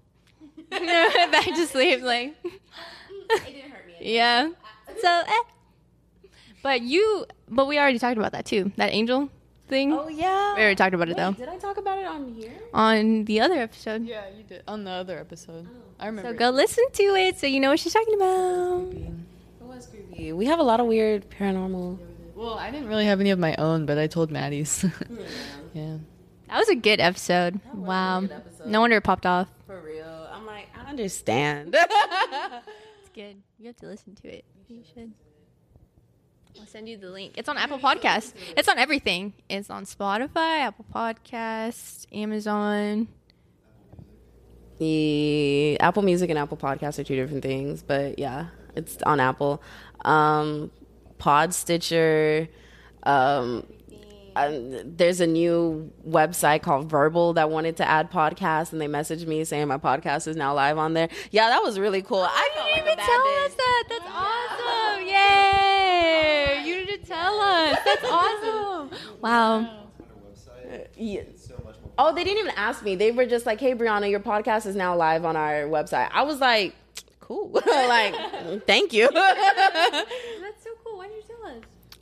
[1.32, 2.36] Back to sleep, like.
[2.44, 3.94] it didn't hurt me.
[4.00, 4.50] Yeah.
[5.02, 6.30] So, eh.
[6.62, 8.72] But you, but we already talked about that too.
[8.78, 9.30] That angel
[9.68, 9.94] thing.
[9.94, 10.56] Oh yeah.
[10.56, 12.54] We already talked about it though Did I talk about it on here?
[12.74, 14.06] on the other episode.
[14.06, 15.68] Yeah, you did on the other episode.
[16.00, 16.32] I remember.
[16.32, 18.94] So go listen to it so you know what she's talking about.
[18.94, 19.12] It
[19.62, 20.34] was creepy.
[20.34, 22.00] We have a lot of weird paranormal.
[22.36, 24.84] Well, I didn't really have any of my own, but I told Maddie's.
[25.74, 25.98] yeah.
[26.48, 27.60] That was a good episode.
[27.74, 28.24] wow.
[28.66, 29.48] No wonder it popped off.
[29.68, 30.28] For real.
[30.32, 31.76] I'm like, I understand.
[33.02, 33.42] It's good.
[33.60, 34.46] You have to listen to it.
[34.68, 35.12] You should.
[36.60, 37.34] I'll send you the link.
[37.38, 38.34] It's on Apple Podcasts.
[38.58, 39.34] It's on everything.
[39.50, 43.08] It's on Spotify, Apple Podcasts, Amazon.
[44.80, 49.62] the Apple Music and Apple Podcasts are two different things, but yeah, it's on Apple.
[50.04, 50.72] Um,
[51.18, 52.48] Pod Stitcher.
[53.04, 53.66] Um,
[54.36, 59.26] um, there's a new website called Verbal that wanted to add podcasts, and they messaged
[59.28, 61.10] me saying my podcast is now live on there.
[61.32, 62.22] Yeah, that was really cool.
[62.30, 63.46] I felt like a even bad tell bitch.
[63.46, 63.84] us that.
[63.90, 65.08] That's awesome.
[65.08, 66.64] Yay!
[66.68, 67.78] You didn't tell us.
[67.86, 68.90] That's awesome.
[69.22, 69.84] Wow.
[70.98, 71.22] Yeah.
[71.98, 72.96] Oh, they didn't even ask me.
[72.96, 76.24] They were just like, "Hey, Brianna, your podcast is now live on our website." I
[76.24, 76.76] was like,
[77.22, 78.14] "Cool, like,
[78.68, 80.06] thank you." I
[80.42, 80.98] That's so cool.
[80.98, 81.62] Why did you tell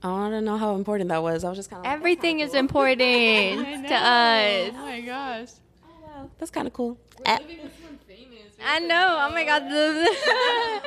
[0.09, 0.11] us?
[0.11, 1.43] want to know how important that was.
[1.43, 2.99] I was just kind of like, Everything is important
[3.87, 4.71] to us.
[4.73, 5.49] Oh my gosh.
[6.39, 6.97] That's kind of cool.
[7.25, 7.37] Eh,
[8.65, 9.17] I know.
[9.21, 9.63] Oh my god.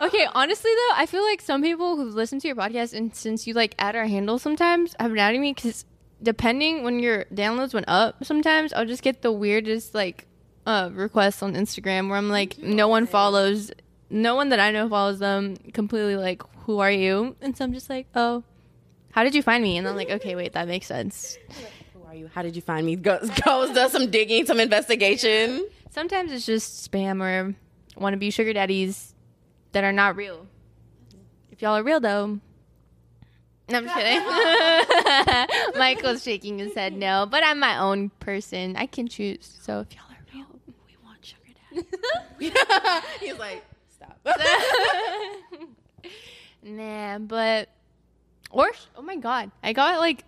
[0.00, 3.46] okay, honestly though, I feel like some people who listen to your podcast and since
[3.46, 5.84] you like add our handle sometimes have been adding me because
[6.22, 10.26] depending when your downloads went up, sometimes I'll just get the weirdest like
[10.66, 13.70] uh requests on Instagram where I'm like, no one follows,
[14.10, 15.56] no one that I know follows them.
[15.72, 17.36] Completely like, who are you?
[17.40, 18.42] And so I'm just like, oh,
[19.12, 19.76] how did you find me?
[19.76, 21.38] And I'm like, okay, wait, that makes sense.
[21.92, 22.30] Who are you?
[22.34, 22.96] How did you find me?
[22.96, 25.68] Go, goes does some digging, some investigation.
[25.90, 27.54] Sometimes it's just spam or
[27.96, 29.14] want to be sugar daddies
[29.72, 30.46] that are not real.
[31.52, 32.40] If y'all are real though.
[33.68, 35.78] No, I'm just kidding.
[35.78, 38.76] Michael's shaking his head no, but I'm my own person.
[38.76, 39.58] I can choose.
[39.62, 40.46] So if y'all are real,
[40.86, 41.40] we want sugar
[42.40, 43.06] daddy.
[43.20, 44.18] He's like, stop.
[46.64, 47.68] Nah, but
[48.50, 50.24] or oh my god, I got like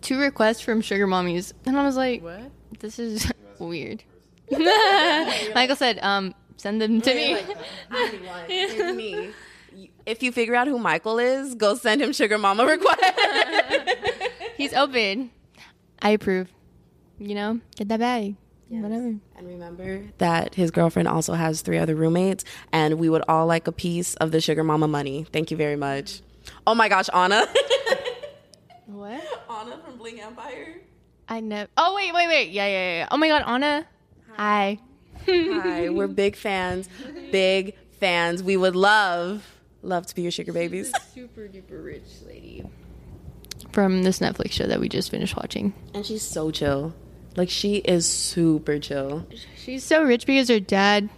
[0.00, 2.50] two requests from sugar mommies, and I was like, What?
[2.80, 4.02] this is weird.
[4.50, 7.36] Michael said, um, send them to me.
[8.48, 9.30] It's me.
[10.04, 13.02] If you figure out who Michael is, go send him sugar mama request.
[14.56, 15.30] He's open.
[16.02, 16.52] I approve.
[17.18, 18.36] You know, get that bag.
[18.68, 19.14] Whatever.
[19.42, 23.66] And remember that his girlfriend also has three other roommates, and we would all like
[23.66, 25.26] a piece of the sugar mama money.
[25.32, 26.20] Thank you very much.
[26.64, 27.46] Oh my gosh, Anna.
[28.86, 29.22] What?
[29.50, 30.80] Anna from Bling Empire.
[31.28, 31.66] I know.
[31.76, 32.50] Oh wait, wait, wait.
[32.50, 33.08] Yeah, yeah, yeah.
[33.10, 33.86] Oh my God, Anna.
[34.36, 34.78] Hi.
[35.26, 36.88] Hi, we're big fans.
[37.30, 38.42] Big fans.
[38.42, 39.48] We would love,
[39.82, 40.92] love to be your sugar babies.
[41.14, 42.64] super duper rich lady.
[43.72, 45.72] From this Netflix show that we just finished watching.
[45.94, 46.92] And she's so chill.
[47.36, 49.26] Like she is super chill.
[49.56, 51.08] She's so rich because her dad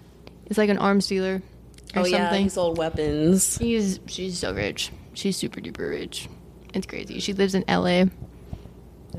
[0.47, 1.43] is like an arms dealer
[1.95, 2.43] or oh yeah, something.
[2.45, 3.59] he sold weapons.
[3.59, 4.91] He's she's so rich.
[5.15, 6.29] She's super duper rich.
[6.73, 7.21] It's crazy.
[7.21, 7.87] She lives in LA.
[8.03, 8.11] in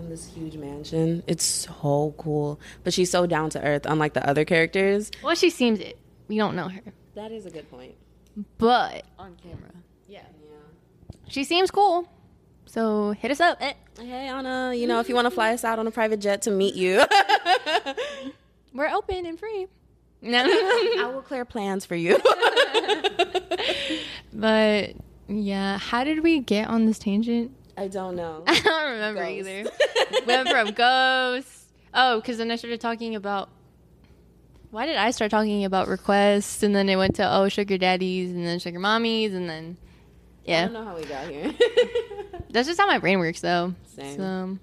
[0.10, 1.24] this huge mansion.
[1.28, 2.60] It's so cool.
[2.84, 5.10] But she's so down to earth, unlike the other characters.
[5.24, 5.98] Well, she seems it.
[6.28, 6.82] We don't know her,
[7.14, 7.96] That is a good point.
[8.58, 9.72] but On camera.
[10.08, 10.20] Yeah.
[10.44, 10.58] yeah.
[11.30, 12.10] She seems cool.
[12.66, 13.58] So hit us up.
[13.62, 13.74] Eh.
[14.00, 16.42] Hey Anna, you know if you want to fly us out on a private jet
[16.44, 17.04] to meet you,
[18.74, 19.68] We're open and free.
[20.22, 20.40] No.
[20.44, 22.20] I will clear plans for you.
[24.34, 24.92] but
[25.28, 25.78] Yeah.
[25.78, 27.52] How did we get on this tangent?
[27.78, 28.44] I don't know.
[28.48, 29.70] I don't remember either.
[30.26, 31.66] Went from ghosts.
[31.94, 33.50] Oh, because then I started talking about.
[34.72, 38.32] Why did I start talking about requests and then it went to oh sugar daddies
[38.32, 39.78] and then sugar mommies and then
[40.44, 40.64] yeah.
[40.64, 41.54] I don't know how we got here.
[42.56, 43.74] That's just how my brain works though.
[43.96, 44.18] Same.
[44.18, 44.58] So,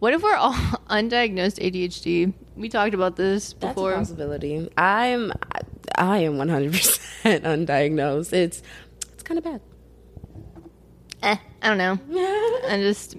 [0.00, 0.52] what if we're all
[0.90, 2.34] undiagnosed ADHD?
[2.56, 3.92] We talked about this before.
[3.92, 4.68] That's a possibility.
[4.76, 5.32] I'm
[5.96, 6.70] I am 100%
[7.24, 8.32] undiagnosed.
[8.32, 8.62] It's
[9.12, 9.60] it's kind of bad.
[11.22, 11.98] Eh, I don't know.
[12.68, 13.16] I just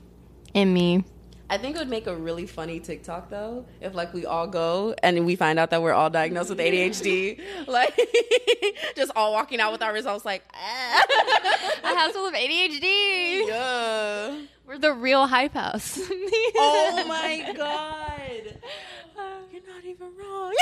[0.54, 1.06] in me.
[1.50, 4.94] I think it would make a really funny TikTok though if like we all go
[5.02, 7.98] and we find out that we're all diagnosed with ADHD, like
[8.96, 11.06] just all walking out with our results like, ah.
[11.84, 13.48] A house full of ADHD.
[13.48, 14.42] yeah.
[14.66, 15.98] We're the real hype house.
[16.58, 18.58] Oh my god.
[19.54, 20.54] You're not even wrong.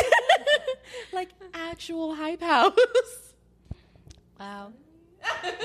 [1.11, 3.33] like actual hype house.
[4.39, 4.73] Wow.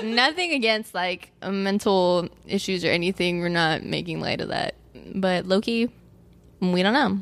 [0.03, 3.39] Nothing against like mental issues or anything.
[3.41, 4.75] We're not making light of that.
[5.15, 5.89] But low key,
[6.59, 7.19] we don't know.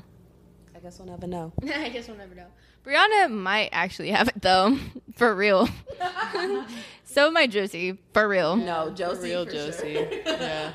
[0.75, 1.51] I guess we'll never know.
[1.63, 2.47] I guess we'll never know.
[2.85, 4.77] Brianna might actually have it though,
[5.15, 5.67] for real.
[7.03, 8.55] so might Josie, for real.
[8.55, 9.29] No, Josie.
[9.29, 9.93] Real for Josie.
[9.93, 10.07] Sure.
[10.25, 10.73] Yeah.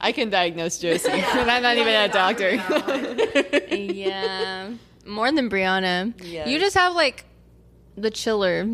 [0.00, 2.50] I can diagnose Josie, and I'm not even a doctor.
[3.74, 4.70] yeah,
[5.06, 6.12] more than Brianna.
[6.22, 6.48] Yes.
[6.48, 7.24] You just have like
[7.96, 8.68] the chiller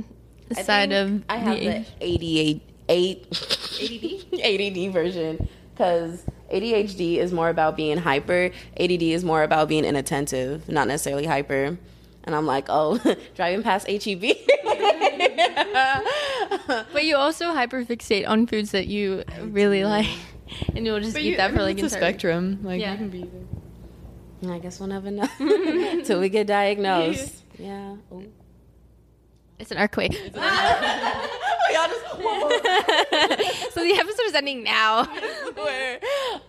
[0.57, 7.49] I side of I have the, the 88 8 ADD version because ADHD is more
[7.49, 8.51] about being hyper.
[8.79, 11.79] ADD is more about being inattentive, not necessarily hyper.
[12.25, 12.99] And I'm like, oh,
[13.35, 14.25] driving past HEB.
[16.93, 19.89] But you also hyperfixate on foods that you really mm.
[19.89, 20.09] like,
[20.75, 22.61] and you'll just But eat you, that for like it's a entire- spectrum.
[22.63, 22.93] Like Yeah.
[22.93, 23.29] you can be.
[24.49, 27.43] I guess we'll never know until we get diagnosed.
[27.59, 27.97] Yeah.
[28.13, 28.31] Ooh.
[29.59, 30.19] It's an earthquake.
[30.35, 31.27] Oh
[31.73, 32.05] Y'all just
[33.75, 35.05] so the episode is ending now.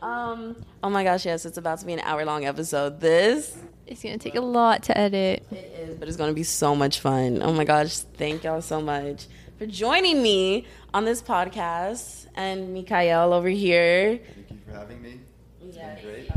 [0.02, 0.12] Swear.
[0.12, 0.56] Um.
[0.84, 2.99] Oh my gosh, yes, it's about to be an hour long episode.
[2.99, 3.56] This
[3.88, 5.45] It's gonna take a lot to edit.
[5.52, 5.56] It
[5.89, 7.41] is, but it's going to be so much fun.
[7.43, 9.28] Oh my gosh, thank y'all so much
[9.58, 12.28] for joining me on this podcast.
[12.36, 14.18] And Michael over here.
[14.36, 15.20] Thank you for having me.
[15.62, 15.95] It's Yeah.
[15.95, 16.30] been great.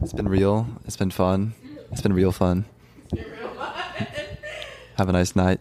[0.00, 0.66] It's been real.
[0.86, 1.54] It's been fun.
[1.90, 2.64] It's been real fun.
[4.96, 5.60] Have a nice night.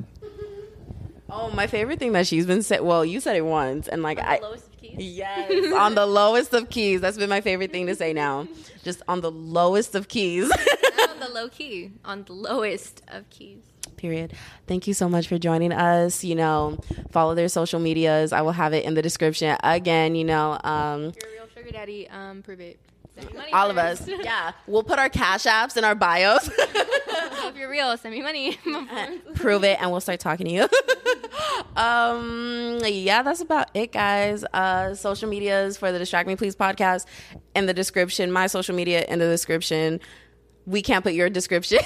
[1.30, 2.82] Oh, my favorite thing that she's been said.
[2.82, 4.40] Well, you said it once, and like I.
[4.42, 4.67] lowest of keys.
[4.98, 7.02] Yes, on the lowest of keys.
[7.02, 8.48] That's been my favorite thing to say now.
[8.84, 10.50] Just on the lowest of keys.
[10.50, 13.60] Not on the low key, on the lowest of keys.
[13.96, 14.34] Period.
[14.68, 16.24] Thank you so much for joining us.
[16.24, 16.80] You know,
[17.12, 18.32] follow their social medias.
[18.32, 19.58] I will have it in the description.
[19.64, 22.08] Again, you know, um, You're a real sugar daddy.
[22.10, 22.80] Um, prove it.
[23.18, 24.08] Send me money all of us.
[24.24, 26.50] Yeah, we'll put our cash apps in our bios.
[27.48, 28.58] If you're real, send me money.
[29.36, 30.68] Prove it, and we'll start talking to you.
[31.82, 34.44] um, yeah, that's about it, guys.
[34.54, 37.06] Uh, social medias for the Distract Me Please podcast
[37.56, 38.32] in the description.
[38.34, 40.02] My social media in the description.
[40.66, 41.80] We can't put your description.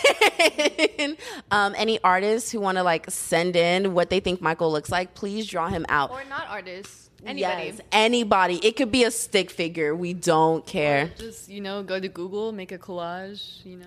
[1.52, 5.14] um, any artists who want to like send in what they think Michael looks like,
[5.14, 6.10] please draw him out.
[6.10, 7.11] or not artists.
[7.26, 7.64] Anybody.
[7.66, 8.60] Yes, anybody.
[8.66, 9.96] It could be a stick figure.
[9.96, 11.12] We don't care.
[11.18, 13.64] Just you know, go to Google, make a collage.
[13.66, 13.86] You know.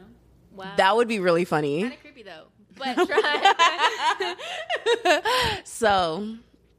[0.53, 0.73] Wow.
[0.77, 1.83] That would be really funny.
[1.83, 2.47] kind of creepy though.
[2.77, 4.35] But try.
[5.65, 6.37] So,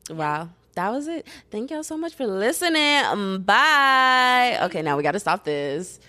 [0.10, 0.49] wow.
[0.76, 1.26] That was it.
[1.51, 3.06] Thank y'all so much for listening.
[3.06, 4.60] Um, Bye.
[4.64, 6.01] Okay, now we got to stop this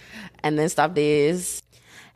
[0.42, 1.62] and then stop this.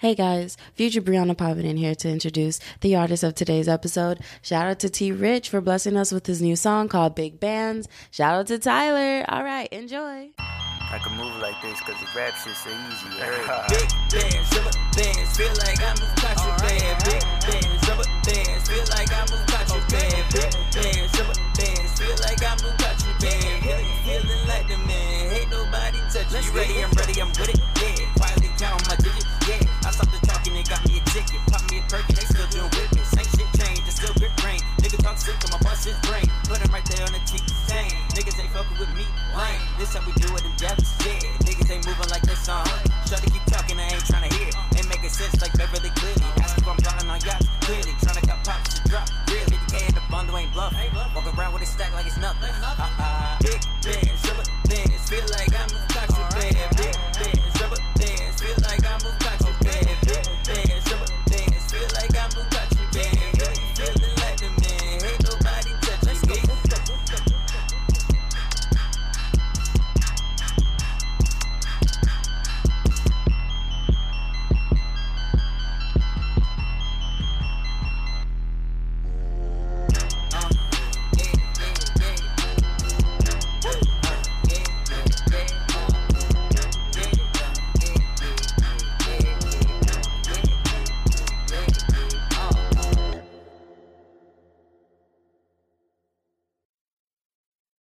[0.01, 4.21] Hey guys, future Brianna popping in here to introduce the artist of today's episode.
[4.41, 7.87] Shout out to T Rich for blessing us with his new song called Big Bands.
[8.11, 9.27] Shout out to Tyler.
[9.29, 10.31] All right, enjoy.
[10.39, 13.13] I can move like this cause the rap shit so easy.
[13.13, 13.69] you heard?
[13.69, 16.97] Big bands, rubber bands, feel like I'm move contraband.
[17.05, 20.25] Big bands, rubber bands, feel like I move contraband.
[20.33, 23.69] Big bands, rubber bands, feel like I move contraband.
[23.69, 26.57] Really feeling like the man, ain't nobody touching you.
[26.57, 27.61] Ready, I'm ready, I'm with it.
[27.61, 28.40] Yeah,
[39.95, 41.20] how we do it in yeah.